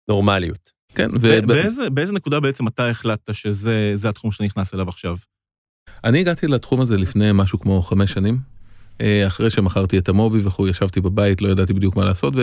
נורמליות. 0.09 0.73
כן, 0.95 1.11
ו- 1.21 1.47
באיזה, 1.47 1.91
באיזה 1.91 2.13
נקודה 2.13 2.41
בעצם 2.41 2.69
אתה 2.69 2.91
החלטת 2.91 3.35
שזה 3.35 3.93
זה 3.95 4.09
התחום 4.09 4.33
שאתה 4.33 4.45
נכנס 4.45 4.75
אליו 4.75 4.89
עכשיו? 4.89 5.17
אני 6.05 6.21
הגעתי 6.21 6.47
לתחום 6.47 6.81
הזה 6.81 6.97
לפני 6.97 7.31
משהו 7.35 7.59
כמו 7.61 7.83
חמש 7.83 8.13
שנים. 8.13 8.39
אה, 9.01 9.27
אחרי 9.27 9.51
שמכרתי 9.51 9.99
את 9.99 10.09
אמובי 10.09 10.39
וכו', 10.45 10.69
ישבתי 10.69 11.01
בבית, 11.01 11.43
לא 11.43 11.49
ידעתי 11.49 11.73
בדיוק 11.73 11.97
מה 11.97 12.05
לעשות, 12.05 12.35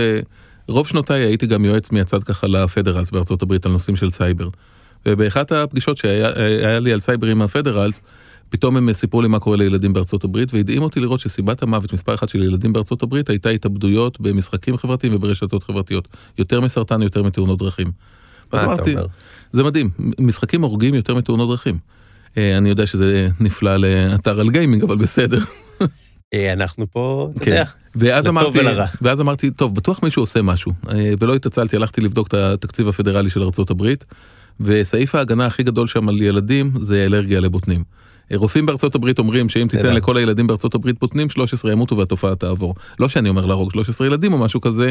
ורוב 0.68 0.88
שנותיי 0.88 1.22
הייתי 1.22 1.48
גם 1.48 1.66
יועץ 1.66 1.92
מהצד 1.92 2.24
ככה 2.24 2.48
ל 2.48 2.55
federals 2.55 3.12
בארצות 3.12 3.42
הברית 3.42 3.66
על 3.66 3.72
נושאים 3.72 3.96
של 3.96 4.10
סייבר. 4.10 4.50
ובאחת 5.06 5.52
הפגישות 5.52 5.98
שהיה 5.98 6.30
היה 6.68 6.80
לי 6.80 6.94
על 6.94 7.00
סייבר 7.00 7.28
עם 7.28 7.42
ה 7.42 7.48
federals, 7.48 8.02
פתאום 8.50 8.78
הם 8.78 8.94
סיפרו 8.94 9.22
לי 9.22 9.28
מה 9.28 9.40
קורה 9.40 9.58
לילדים 9.58 9.94
בארצות 9.94 10.24
הברית, 10.24 10.54
והדהים 10.54 10.82
אותי 10.82 11.00
לראות 11.00 11.20
שסיבת 11.20 11.64
המוות 11.64 11.94
מספר 11.94 12.16
אחת 12.16 12.30
של 12.30 12.44
ילדים 12.44 12.74
בארצות 12.74 13.04
הברית 13.04 13.30
הייתה 13.30 13.50
התאבדויות 13.50 14.22
במשחקים 14.22 14.78
חברתיים 14.78 15.16
וברשתות 15.16 15.64
חברתיות. 15.64 16.08
יותר 16.38 16.62
מסרטן, 16.62 17.02
יותר 17.02 17.24
מתאונות 17.24 17.60
דרכים. 17.60 17.88
מה 17.88 18.60
אתה 18.60 18.66
אמרתי, 18.66 18.92
אומר? 18.92 19.06
זה 19.52 19.64
מדהים, 19.64 19.90
משחקים 20.20 20.62
הורגים 20.62 20.94
יותר 20.94 21.16
מתאונות 21.16 21.50
דרכים. 21.50 21.78
אה, 22.38 22.58
אני 22.58 22.70
יודע 22.70 22.86
שזה 22.86 23.28
נפלא 23.40 23.76
לאתר 23.76 24.40
על 24.40 24.50
גיימינג, 24.50 24.84
אבל 24.84 24.96
בסדר. 24.96 25.40
אה, 26.34 26.54
אנחנו 26.54 26.86
פה, 26.92 27.30
אתה 27.34 27.46
כן. 27.46 27.52
יודע, 27.52 27.64
ואז 27.96 28.26
לטוב 28.26 28.38
אמרתי, 28.38 28.60
ולרע. 28.60 28.86
ואז 29.02 29.22
אמרתי, 29.22 29.52
טוב, 29.52 29.76
בטוח 29.76 30.04
מישהו 30.04 30.22
עושה 30.22 30.42
משהו. 30.42 30.72
אה, 30.92 31.14
ולא 31.20 31.36
התעצלתי, 31.36 31.76
הלכתי 31.76 32.02
לבדוק 32.02 32.28
את 32.28 32.34
התקציב 32.34 32.88
הפדרלי 32.88 33.30
של 33.30 33.42
הברית, 33.72 34.06
וסעיף 34.60 35.16
ההגנה 35.16 35.46
הכי 35.46 35.64
גדול 35.64 35.88
שם 35.88 36.10
על 36.10 36.22
ילדים 36.22 36.72
זה 36.80 37.06
אלרגיה 37.06 37.40
לבוטנים. 37.40 37.84
רופאים 38.34 38.66
בארצות 38.66 38.96
הברית 38.96 39.20
אומרים 39.20 39.50
שאם 39.50 39.68
תיתן. 39.70 39.94
לכל 39.94 40.18
הילדים 40.18 40.48
בארצות 40.48 40.76
הברית 40.76 41.00
בוטנים, 41.00 41.30
13 41.30 41.72
ימותו 41.72 41.98
והתופעה 41.98 42.36
תעבור. 42.36 42.76
לא 43.00 43.10
שאני 43.10 43.30
אומר 43.30 43.46
להרוג 43.46 43.72
13 43.72 44.08
ילדים 44.08 44.34
או 44.34 44.38
משהו 44.38 44.62
כזה, 44.62 44.90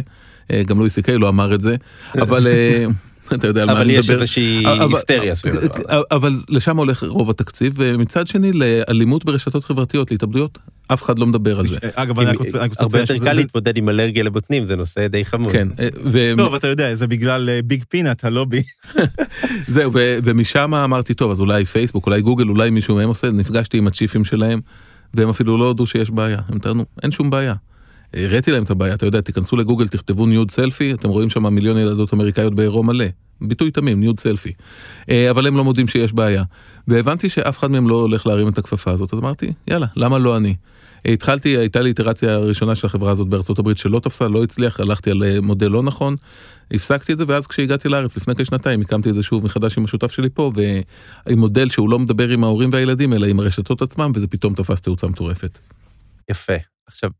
גם 0.66 0.78
לואי 0.78 0.90
סי-קיי 0.90 1.18
לא 1.18 1.28
אמר 1.28 1.54
את 1.54 1.60
זה, 1.60 1.76
אבל 2.22 2.46
אתה 3.34 3.46
יודע 3.46 3.60
על 3.62 3.66
מה 3.66 3.72
אבל 3.72 3.80
אני 3.80 3.92
יש 3.92 4.04
מדבר. 4.10 4.14
איזושהי 4.22 4.64
אבל- 4.66 4.94
היסטריה 4.94 5.34
סביב 5.34 5.56
הדבר. 5.56 5.74
הזה. 5.74 6.02
אבל 6.10 6.32
לשם 6.50 6.76
הולך 6.76 7.04
רוב 7.08 7.30
התקציב, 7.30 7.72
ומצד 7.76 8.26
שני 8.26 8.52
לאלימות 8.52 9.24
ברשתות 9.24 9.64
חברתיות, 9.64 10.10
להתאבדויות, 10.10 10.58
אף 10.92 11.02
אחד 11.02 11.18
לא 11.18 11.26
מדבר 11.26 11.58
על 11.58 11.66
זה. 11.66 11.76
אגב, 11.94 12.14
כי 12.14 12.20
אני 12.26 12.30
רק 12.30 12.38
רוצה... 12.38 12.58
הרבה 12.78 13.00
יותר 13.00 13.18
קל 13.18 13.24
זה- 13.24 13.32
להתמודד 13.32 13.76
עם 13.76 13.88
אלרגיה 13.88 14.22
לבוטנים, 14.22 14.66
זה 14.66 14.76
נושא 14.76 15.06
די 15.06 15.24
חמוד. 15.24 15.52
כן, 15.52 15.68
אה, 15.80 15.88
טוב, 16.36 16.54
אתה 16.54 16.66
יודע, 16.68 16.94
זה 16.94 17.06
בגלל 17.06 17.48
אה, 17.48 17.60
ביג 17.64 17.84
פינאט, 17.88 18.24
הלובי. 18.24 18.62
זהו, 19.68 19.90
ו- 19.94 20.18
ומשם 20.24 20.74
אמרתי, 20.74 21.14
טוב, 21.14 21.30
אז 21.30 21.40
אולי 21.40 21.64
פייסבוק, 21.64 22.06
אולי 22.06 22.20
גוגל, 22.22 22.48
אולי 22.48 22.70
מישהו 22.70 22.96
מהם 22.96 23.08
עושה, 23.08 23.30
נפגשתי 23.30 23.78
עם 23.78 23.86
הצ'יפים 23.86 24.24
שלהם, 24.24 24.60
והם 25.14 25.28
אפילו 25.28 25.58
לא 25.58 25.64
הודו 25.64 25.86
שיש 25.86 26.10
בעיה, 26.10 26.38
הם 26.48 26.58
טענו, 26.58 26.84
אין 27.02 27.10
שום 27.10 27.30
בעיה. 27.30 27.54
הראיתי 28.14 28.50
להם 28.50 28.62
את 28.62 28.70
הבעיה, 28.70 28.94
אתה 28.94 29.06
יודע, 29.06 29.20
תיכנסו 29.20 29.56
לגוגל, 29.56 29.88
תכתבו 29.88 30.26
ניוד 30.26 30.50
סלפי, 30.50 30.92
אתם 30.92 31.08
רואים 31.08 31.30
שם 31.30 31.54
מיליון 31.54 31.78
ילדות 31.78 32.14
אמריקאיות 32.14 32.54
בעירום 32.54 32.86
מלא. 32.86 33.06
ביטוי 33.40 33.70
תמים, 33.70 34.00
ניוד 34.00 34.18
סלפי. 34.18 34.50
אה, 35.10 35.30
אבל 35.30 35.46
הם 35.46 35.56
לא 35.56 35.64
מודים 35.64 35.88
שיש 35.88 36.12
בעיה. 36.12 36.42
והבנתי 36.88 37.28
שאף 37.28 37.58
אחד 37.58 37.70
מהם 37.70 37.88
לא 37.88 37.94
הולך 37.94 38.26
להרים 38.26 38.48
את 38.48 38.58
הכפפה 38.58 38.90
הזאת, 38.90 39.14
אז 39.14 39.20
אמרתי, 39.20 39.52
יאללה, 39.68 39.86
למה 39.96 40.18
לא 40.18 40.36
אני? 40.36 40.54
אה, 41.06 41.12
התחלתי, 41.12 41.56
הייתה 41.56 41.80
לי 41.80 41.88
איטרציה 41.88 42.34
הראשונה 42.34 42.74
של 42.74 42.86
החברה 42.86 43.10
הזאת 43.10 43.28
בארצות 43.28 43.58
הברית 43.58 43.76
שלא 43.76 44.00
תפסה, 44.00 44.28
לא 44.28 44.42
הצליח, 44.42 44.80
הלכתי 44.80 45.10
על 45.10 45.22
אה, 45.22 45.40
מודל 45.40 45.68
לא 45.68 45.82
נכון, 45.82 46.16
הפסקתי 46.74 47.12
את 47.12 47.18
זה, 47.18 47.24
ואז 47.26 47.46
כשהגעתי 47.46 47.88
לארץ 47.88 48.16
לפני 48.16 48.34
כשנתיים, 48.34 48.80
הקמתי 48.80 49.10
את 49.10 49.14
זה 49.14 49.22
שוב 49.22 49.44
מחדש 49.44 49.78
עם 49.78 49.84
השותף 49.84 50.12
שלי 50.12 50.28
פה, 50.34 50.52
ועם 50.54 51.38
מודל 51.38 51.68
שהוא 51.68 51.90
לא 51.90 51.98
מדבר 51.98 52.28
עם 52.28 52.44
ההורים 52.44 52.68
והילדים, 52.72 53.12
אלא 53.12 53.26
עם 53.26 53.40
הרשתות 53.40 53.82
עצמם, 53.82 54.12
וזה 54.14 54.26
פתאום 54.26 54.54
תפס 54.54 54.80
תאוצה 54.80 55.06
מטורפת. 55.06 55.58
יפה. 56.30 56.52
עכשיו, 56.86 57.10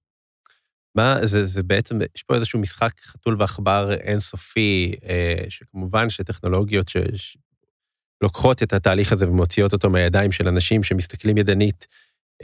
מה, 0.95 1.27
זה, 1.27 1.45
זה 1.45 1.63
בעצם, 1.63 1.99
יש 2.17 2.23
פה 2.23 2.35
איזשהו 2.35 2.59
משחק 2.59 2.93
חתול 3.03 3.37
ועכבר 3.39 3.93
אינסופי, 3.93 4.95
אה, 5.09 5.45
שכמובן 5.49 6.11
שטכנולוגיות 6.11 6.93
שלוקחות 8.23 8.63
את 8.63 8.73
התהליך 8.73 9.13
הזה 9.13 9.29
ומוציאות 9.29 9.73
אותו 9.73 9.91
מהידיים 9.91 10.33
של 10.33 10.49
אנשים 10.49 10.83
שמסתכלים 10.83 11.39
ידנית, 11.39 11.87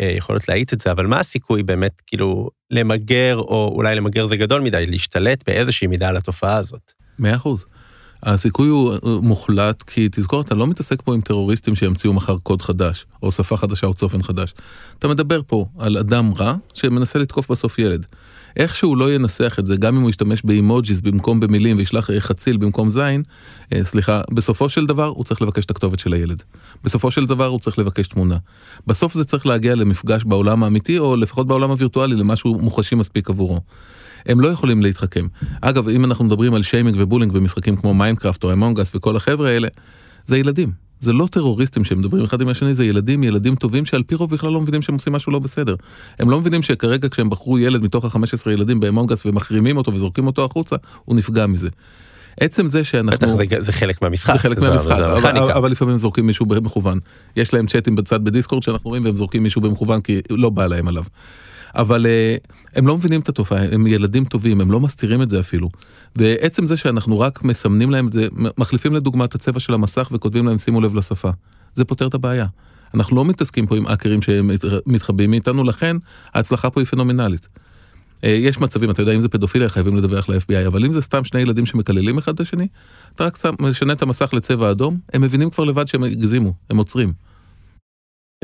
אה, 0.01 0.13
יכולות 0.17 0.49
להאיט 0.49 0.73
את 0.73 0.81
זה, 0.81 0.93
אבל 0.93 1.07
מה 1.07 1.21
הסיכוי 1.21 1.63
באמת, 1.63 2.03
כאילו, 2.07 2.51
למגר, 2.71 3.37
או 3.37 3.73
אולי 3.75 3.95
למגר 3.95 4.27
זה 4.27 4.37
גדול 4.37 4.61
מדי, 4.61 4.87
להשתלט 4.87 5.45
באיזושהי 5.47 5.87
מידה 5.87 6.09
על 6.09 6.17
התופעה 6.17 6.57
הזאת? 6.57 6.93
מאה 7.19 7.35
אחוז. 7.35 7.67
הסיכוי 8.25 8.69
הוא 8.69 8.93
אה, 8.93 8.99
מוחלט, 9.23 9.83
כי 9.83 10.09
תזכור, 10.13 10.41
אתה 10.41 10.55
לא 10.55 10.67
מתעסק 10.67 11.03
פה 11.03 11.15
עם 11.15 11.21
טרוריסטים 11.21 11.75
שימציאו 11.75 12.13
מחר 12.13 12.37
קוד 12.39 12.63
חדש, 12.63 13.07
או 13.23 13.33
שפה 13.33 13.57
חדשה 13.57 13.87
או 13.87 13.95
צופן 13.95 14.23
חדש. 14.23 14.55
אתה 14.99 15.09
מדבר 15.09 15.41
פה 15.47 15.67
על 15.79 15.97
אדם 15.97 16.33
רע 16.39 16.55
שמנסה 16.75 17.19
לתקוף 17.19 17.51
בסוף 17.51 17.79
ילד. 17.79 18.07
איך 18.57 18.75
שהוא 18.77 18.97
לא 18.97 19.15
ינסח 19.15 19.57
את 19.59 19.67
זה, 19.67 19.77
גם 19.77 19.97
אם 19.97 20.03
הוא 20.03 20.11
ישתמש 20.11 20.43
ב 20.45 20.53
emojis 20.53 21.01
במקום 21.01 21.41
במילים 21.41 21.77
וישלח 21.77 22.11
אה, 22.11 22.21
חציל 22.21 22.57
במקום 22.57 22.91
זין, 22.91 23.23
אה, 23.73 23.85
סליחה, 23.85 24.21
בסופו 24.31 24.69
של 24.69 24.87
דבר 24.87 25.07
הוא 25.07 25.25
צריך 25.25 25.43
לבקש 25.43 25.65
את 25.65 25.71
הכתובת 25.71 25.99
של 25.99 26.13
הילד. 26.13 26.43
בסופו 26.85 27.11
של 27.11 27.27
דבר 27.27 27.47
הוא 27.47 27.59
צריך 27.59 27.79
לבקש 27.79 28.09
תמונה. 28.09 28.37
בסוף 28.87 29.15
זה 29.15 29.25
צריך 29.25 29.47
להגיע 29.47 29.75
למפגש 29.75 30.25
בעולם 30.25 30.63
האמיתי, 30.65 30.99
או 30.99 31.17
לפחות 31.17 31.47
בעולם 31.47 31.71
הווירטואלי, 31.71 32.17
למשהו 32.17 32.59
מוחשי 32.61 32.95
מספיק 32.95 33.31
עבורו. 33.31 33.61
הם 34.27 34.41
לא 34.41 34.49
יכולים 34.49 34.83
להתחכם. 34.83 35.27
אגב, 35.61 35.89
אם 35.89 36.05
אנחנו 36.05 36.25
מדברים 36.25 36.55
על 36.55 36.63
שיימינג 36.63 36.97
ו 36.99 37.02
bullying 37.02 37.33
במשחקים 37.33 37.77
כמו 37.77 37.95
מיינקראפט 37.95 38.45
או 38.45 38.53
Among 38.53 38.81
Us 38.81 38.93
וכל 38.95 39.17
החבר'ה 39.17 39.49
האלה, 39.49 39.69
זה 40.27 40.39
ילדים. 40.39 40.85
זה 41.01 41.13
לא 41.13 41.29
טרוריסטים 41.31 41.85
שמדברים 41.85 42.25
אחד 42.25 42.41
עם 42.41 42.49
השני, 42.49 42.75
זה 42.75 42.85
ילדים, 42.85 43.23
ילדים 43.23 43.55
טובים 43.57 43.85
שעל 43.85 44.03
פי 44.03 44.15
רוב 44.15 44.31
בכלל 44.31 44.53
לא 44.53 44.61
מבינים 44.61 44.83
שהם 44.83 44.95
עושים 44.95 45.13
משהו 45.13 45.33
לא 45.33 45.39
בסדר. 45.39 45.75
הם 46.19 46.31
לא 46.31 46.41
מבינים 46.41 46.63
שכרגע 46.63 47.09
כשהם 47.09 47.31
בחרו 47.31 47.59
ילד 47.59 47.83
מתוך 47.83 48.05
ה-15 48.05 48.51
ילדים 48.51 48.81
באמונגס 48.81 49.27
ומחרימים 49.27 49.77
אותו 49.77 49.95
וזורקים 49.95 50.27
אותו 50.27 50.45
החוצה, 50.45 50.77
הוא 51.05 51.17
נפגע 51.17 51.47
מזה. 51.47 51.69
עצם 52.41 52.69
זה 52.69 52.81
בטח, 52.81 52.89
שאנחנו... 52.91 53.37
זה, 53.37 53.45
זה 53.59 53.73
חלק 53.73 54.03
מהמשחק. 54.03 54.33
זה 54.33 54.39
חלק 54.39 54.59
זו- 54.61 54.67
מהמשחק, 54.67 54.89
זו 54.89 54.95
אבל, 54.95 55.29
המכניקה. 55.29 55.57
אבל 55.59 55.71
לפעמים 55.71 55.99
זורקים 55.99 56.27
מישהו 56.27 56.47
במכוון. 56.47 56.99
יש 57.37 57.55
להם 57.55 57.67
צ'אטים 57.67 57.95
בצד 57.95 58.25
בדיסקורד 58.25 58.63
שאנחנו 58.63 58.91
רואים 58.91 59.05
והם 59.05 59.17
זורקים 59.17 59.43
מישהו 59.43 59.61
במכוון 59.61 60.01
כי 60.01 60.21
לא 60.31 60.51
בא 60.51 60.67
להם 60.67 60.89
עליו. 60.89 61.05
אבל 61.75 62.07
אה, 62.07 62.37
הם 62.75 62.87
לא 62.87 62.97
מבינים 62.97 63.21
את 63.21 63.29
התופעה, 63.29 63.65
הם 63.65 63.87
ילדים 63.87 64.25
טובים, 64.25 64.61
הם 64.61 64.71
לא 64.71 64.81
מסתירים 64.81 65.23
את 65.23 65.31
זה 65.31 65.41
אפילו. 65.41 65.69
ועצם 66.17 66.67
זה 66.67 66.77
שאנחנו 66.77 67.21
רק 67.21 67.45
מסמנים 67.45 67.91
להם 67.91 68.07
את 68.07 68.13
זה, 68.13 68.29
מחליפים 68.59 68.95
לדוגמה 68.95 69.25
את 69.25 69.35
הצבע 69.35 69.61
של 69.61 69.75
המסך 69.75 70.09
וכותבים 70.13 70.47
להם 70.47 70.59
שימו 70.59 70.81
לב 70.81 70.95
לשפה. 70.95 71.31
זה 71.75 71.85
פותר 71.85 72.07
את 72.07 72.15
הבעיה. 72.15 72.47
אנחנו 72.95 73.17
לא 73.17 73.25
מתעסקים 73.25 73.67
פה 73.67 73.77
עם 73.77 73.87
האקרים 73.87 74.23
שמתחבאים 74.23 75.31
מאיתנו, 75.31 75.65
לכן 75.65 75.97
ההצלחה 76.35 76.71
פה 76.71 76.81
היא 76.81 76.87
פנומנלית. 76.87 77.49
אה, 78.25 78.31
יש 78.31 78.59
מצבים, 78.59 78.91
אתה 78.91 79.03
יודע, 79.03 79.13
אם 79.13 79.21
זה 79.21 79.29
פדופיליה 79.29 79.69
חייבים 79.69 79.97
לדווח 79.97 80.29
ל-FBI, 80.29 80.67
אבל 80.67 80.85
אם 80.85 80.93
זה 80.93 81.01
סתם 81.01 81.25
שני 81.25 81.41
ילדים 81.41 81.67
שמקללים 81.67 82.19
אחד 82.19 82.35
את 82.35 82.41
השני, 82.41 82.69
אתה 83.15 83.25
רק 83.25 83.39
משנה 83.61 83.93
את 83.93 84.03
המסך 84.03 84.35
לצבע 84.35 84.71
אדום, 84.71 84.99
הם 85.13 85.23
מבינים 85.23 85.51
כבר 85.51 85.65
לבד 85.65 85.87
שהם 85.87 86.05
הגזימו, 86.05 86.53
הם 86.71 86.77
עוצרים. 86.77 87.13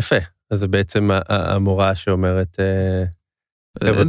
יפה. 0.00 0.16
אז 0.50 0.60
זה 0.60 0.68
בעצם 0.68 1.10
המורה 1.28 1.94
שאומרת, 1.94 2.56
אה, 2.60 3.04
לא, 3.84 3.92
חבר'ה, 3.92 4.04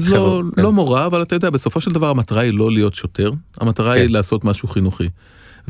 כן. 0.55 0.61
לא 0.61 0.71
מורה, 0.71 1.05
אבל 1.05 1.23
אתה 1.23 1.35
יודע, 1.35 1.49
בסופו 1.49 1.81
של 1.81 1.91
דבר 1.91 2.09
המטרה 2.09 2.41
היא 2.41 2.53
לא 2.53 2.71
להיות 2.71 2.93
שוטר, 2.93 3.31
המטרה 3.57 3.91
היא 3.91 4.07
כן. 4.07 4.13
לעשות 4.13 4.43
משהו 4.43 4.67
חינוכי. 4.67 5.09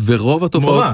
ורוב 0.05 0.43
התופעות... 0.43 0.73
מורה. 0.73 0.93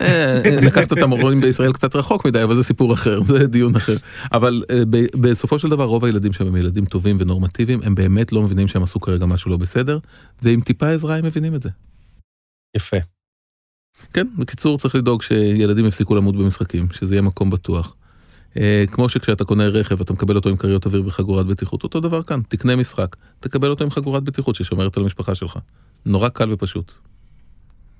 אה, 0.00 0.42
לקחת 0.66 0.92
את 0.92 0.98
המורים 1.02 1.40
בישראל 1.40 1.72
קצת 1.72 1.96
רחוק 1.96 2.26
מדי, 2.26 2.42
אבל 2.42 2.54
זה 2.54 2.62
סיפור 2.62 2.94
אחר, 2.94 3.22
זה 3.22 3.46
דיון 3.46 3.76
אחר. 3.76 3.96
אבל 4.32 4.62
אה, 4.70 4.82
ב- 4.90 5.20
בסופו 5.20 5.58
של 5.58 5.68
דבר 5.68 5.84
רוב 5.84 6.04
הילדים 6.04 6.32
שם 6.32 6.46
הם 6.46 6.56
ילדים 6.56 6.84
טובים 6.84 7.16
ונורמטיביים, 7.20 7.80
הם 7.82 7.94
באמת 7.94 8.32
לא 8.32 8.42
מבינים 8.42 8.68
שהם 8.68 8.82
עשו 8.82 9.00
כרגע 9.00 9.26
משהו 9.26 9.50
לא 9.50 9.56
בסדר, 9.56 9.98
ועם 10.42 10.60
טיפה 10.60 10.88
עזרה 10.88 11.16
הם 11.16 11.24
מבינים 11.24 11.54
את 11.54 11.62
זה. 11.62 11.68
יפה. 12.76 12.96
כן, 14.12 14.26
בקיצור 14.38 14.78
צריך 14.78 14.94
לדאוג 14.94 15.22
שילדים 15.22 15.86
יפסיקו 15.86 16.14
למות 16.14 16.36
במשחקים, 16.36 16.86
שזה 16.92 17.14
יהיה 17.14 17.22
מקום 17.22 17.50
בטוח. 17.50 17.96
אה, 18.56 18.84
כמו 18.92 19.08
שכשאתה 19.08 19.44
קונה 19.44 19.66
רכב 19.66 20.00
אתה 20.00 20.12
מקבל 20.12 20.36
אותו 20.36 20.48
עם 20.48 20.56
כריות 20.56 20.86
אוויר 20.86 21.02
וחגורת 21.06 21.46
בטיחות, 21.46 21.82
אותו 21.82 22.00
דבר 22.00 22.22
כאן, 22.22 22.40
תקנה 22.48 22.76
משחק, 22.76 23.16
תקבל 23.40 23.70
אותו 23.70 23.84
עם 23.84 23.90
חגורת 23.90 24.22
בטיחות 24.22 24.54
ששומרת 24.54 24.96
על 24.96 25.02
המשפחה 25.02 25.34
שלך. 25.34 25.58
נורא 26.06 26.28
קל 26.28 26.52
ופשוט. 26.52 26.92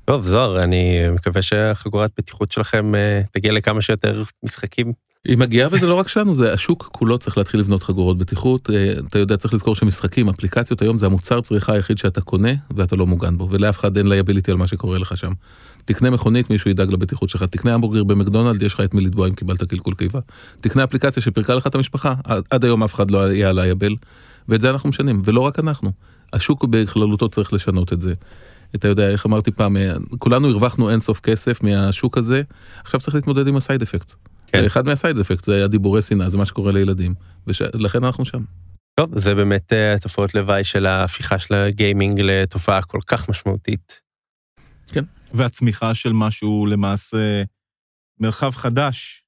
טוב, 0.04 0.26
זוהר, 0.26 0.62
אני 0.64 1.10
מקווה 1.10 1.42
שהחגורת 1.42 2.10
בטיחות 2.18 2.52
שלכם 2.52 2.94
אה, 2.94 3.22
תגיע 3.32 3.52
לכמה 3.52 3.82
שיותר 3.82 4.22
משחקים. 4.44 4.92
היא 5.24 5.38
מגיעה 5.38 5.68
וזה 5.72 5.86
לא 5.86 5.94
רק 5.94 6.08
שלנו, 6.08 6.34
זה 6.34 6.52
השוק 6.52 6.88
כולו 6.92 7.18
צריך 7.18 7.38
להתחיל 7.38 7.60
לבנות 7.60 7.82
חגורות 7.82 8.18
בטיחות. 8.18 8.70
אה, 8.70 8.92
אתה 9.08 9.18
יודע, 9.18 9.36
צריך 9.36 9.54
לזכור 9.54 9.76
שמשחקים, 9.76 10.28
אפליקציות 10.28 10.82
היום 10.82 10.98
זה 10.98 11.06
המוצר 11.06 11.40
צריכה 11.40 11.72
היחיד 11.72 11.98
שאתה 11.98 12.20
קונה 12.20 12.52
ואתה 12.76 12.96
לא 12.96 13.06
מוגן 13.06 13.38
בו, 13.38 13.48
ולאף 13.50 13.78
אחד 13.78 13.96
אין 13.96 14.06
liability 14.06 14.50
על 14.50 14.56
מה 14.56 14.66
שקורה 14.66 14.98
לך 14.98 15.16
שם. 15.16 15.32
תקנה 15.84 16.10
מכונית, 16.10 16.50
מישהו 16.50 16.70
ידאג 16.70 16.90
לבטיחות 16.92 17.28
שלך, 17.28 17.42
תקנה 17.42 17.74
המבורגר 17.74 18.04
במקדונלד, 18.04 18.62
יש 18.62 18.74
לך 18.74 18.80
את 18.80 18.94
מי 18.94 19.00
לתבוע 19.00 19.28
אם 19.28 19.34
קיבלת 19.34 19.64
קלקול 19.64 19.94
קיבה. 19.94 20.20
תקנה 20.60 20.84
אפליקציה 20.84 21.22
שפירקה 21.22 21.54
לך 21.54 21.66
את 21.66 21.74
המשפחה, 21.74 22.14
עד- 22.24 22.42
עד 22.50 22.64
היום 22.64 22.82
אף 22.82 22.94
אחד 22.94 23.10
לא 23.10 23.22
היה 23.22 23.52
liable, 23.52 23.94
ואת 24.48 24.60
זה 24.60 24.70
אנחנו 24.70 24.88
משנים, 24.88 25.22
ולא 25.24 25.40
רק 25.40 25.58
אנחנו. 25.58 25.92
השוק 26.32 26.64
בכללותו 26.64 27.28
צריך 27.28 27.52
לשנות 27.52 27.92
את 27.92 28.00
זה. 28.00 28.14
אתה 28.74 28.88
יודע, 28.88 29.08
איך 29.10 29.26
אמרתי 29.26 29.50
פעם, 29.50 29.76
אה, 29.76 29.92
כולנו 30.18 30.48
הרווחנו 30.48 30.90
אינסוף 30.90 31.20
כסף 31.20 31.62
מהשוק 31.62 32.18
הזה, 32.18 32.42
עכשיו 32.84 33.00
צריך 33.00 33.14
להתמודד 33.14 33.48
עם 33.48 33.56
ה 33.56 33.61
side 33.61 33.82
effect. 33.82 34.12
כן. 34.46 34.64
אחד 34.64 34.86
מה 34.86 34.97
side 34.97 35.18
effect 35.18 35.44
זה 35.44 35.64
הדיבורי 35.64 36.02
שנאה, 36.02 36.28
זה 36.28 36.38
מה 36.38 36.44
שקורה 36.46 36.72
לילדים, 36.72 37.14
ולכן 37.46 38.04
אנחנו 38.04 38.24
שם. 38.24 38.42
טוב, 39.00 39.18
זה 39.18 39.34
באמת 39.34 39.72
אה, 39.72 39.96
תופעות 40.02 40.34
לוואי 40.34 40.64
של 40.64 40.86
ההפיכה 40.86 41.38
של 41.38 41.54
הגיימינג 41.54 42.20
לתופעה 42.20 42.82
כל 42.82 42.98
כך 43.06 43.28
משמעותית. 43.28 44.00
והצמיחה 45.34 45.94
של 45.94 46.12
משהו 46.12 46.66
למעשה 46.66 47.42
מרחב 48.20 48.50
חדש. 48.50 49.24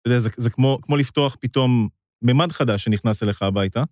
אתה 0.00 0.10
יודע, 0.10 0.20
זה, 0.20 0.28
זה 0.36 0.50
כמו, 0.50 0.78
כמו 0.82 0.96
לפתוח 0.96 1.36
פתאום 1.40 1.88
ממד 2.22 2.52
חדש 2.52 2.84
שנכנס 2.84 3.22
אליך 3.22 3.42
הביתה. 3.42 3.84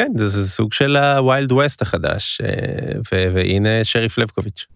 כן, 0.00 0.12
זה, 0.28 0.48
סוג 0.48 0.72
של 0.72 0.96
ה 0.96 1.07
wild 1.07 1.52
west 1.52 1.82
החדש, 1.82 2.40
אה, 2.44 2.92
ו- 3.12 3.34
והנה 3.34 3.84
שריף 3.84 4.18
לבקוביץ'. 4.18 4.66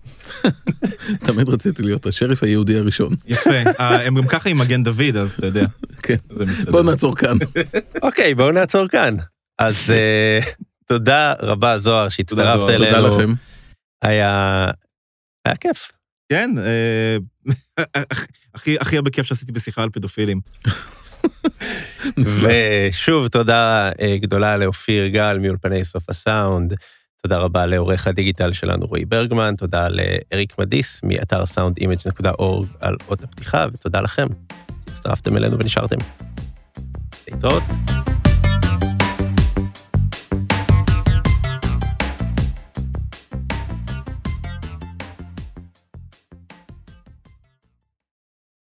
תמיד 1.27 1.49
רציתי 1.49 1.83
להיות 1.83 2.07
השריף 2.07 2.43
היהודי 2.43 2.79
הראשון. 2.79 3.15
יפה. 3.27 3.51
אה, 3.81 4.07
הם 4.07 4.15
גם 4.15 4.27
ככה 4.27 4.49
עם 4.49 4.59
מגן 4.59 4.83
דוד, 4.83 5.17
אז 5.21 5.33
אתה 5.33 5.47
יודע. 5.47 5.67
כן. 6.05 6.17
זה 6.31 6.45
מסתדר. 6.45 6.73
בוא 6.73 6.83
נעצור 6.83 7.17
כאן. 7.17 7.37
אוקיי, 8.03 8.35
בואו 8.35 8.53
נעצור 8.53 8.89
כאן. 8.89 9.17
אז 9.59 9.91
אה, 9.91 10.39
תודה 10.89 11.33
רבה, 11.41 11.79
זוהר, 11.79 12.09
שהצטרפת 12.09 12.69
אלינו. 12.69 12.97
תודה 12.97 13.01
לכם. 13.01 13.33
היה... 14.03 14.71
היה 15.45 15.57
כיף. 15.57 15.93
כן, 16.29 16.51
אה, 16.59 17.17
הכי, 18.55 18.79
הכי 18.81 18.97
הרבה 18.97 19.11
כיף 19.11 19.27
שעשיתי 19.27 19.53
בשיחה 19.53 19.83
על 19.83 19.91
פדופילים. 19.91 20.41
ושוב, 22.19 23.29
תודה 23.29 23.91
אה, 24.01 24.17
גדולה 24.21 24.57
לאופיר 24.57 25.07
גל 25.07 25.39
מאולפני 25.39 25.85
סוף 25.85 26.11
הסאונד. 26.11 26.75
תודה 27.23 27.39
רבה 27.39 27.67
לעורך 27.67 28.07
הדיגיטל 28.07 28.53
שלנו 28.53 28.87
רועי 28.87 29.05
ברגמן, 29.05 29.55
תודה 29.59 29.89
לאריק 29.89 30.59
מדיס 30.59 31.01
מאתר 31.03 31.43
soundimage.org 31.43 32.67
על 32.81 32.97
אות 33.09 33.25
הפתיחה, 33.25 33.67
ותודה 33.73 34.01
לכם 34.01 34.27
שהצטרפתם 34.89 35.37
אלינו 35.37 35.59
ונשארתם. 35.59 35.97
להתראות. 37.29 37.63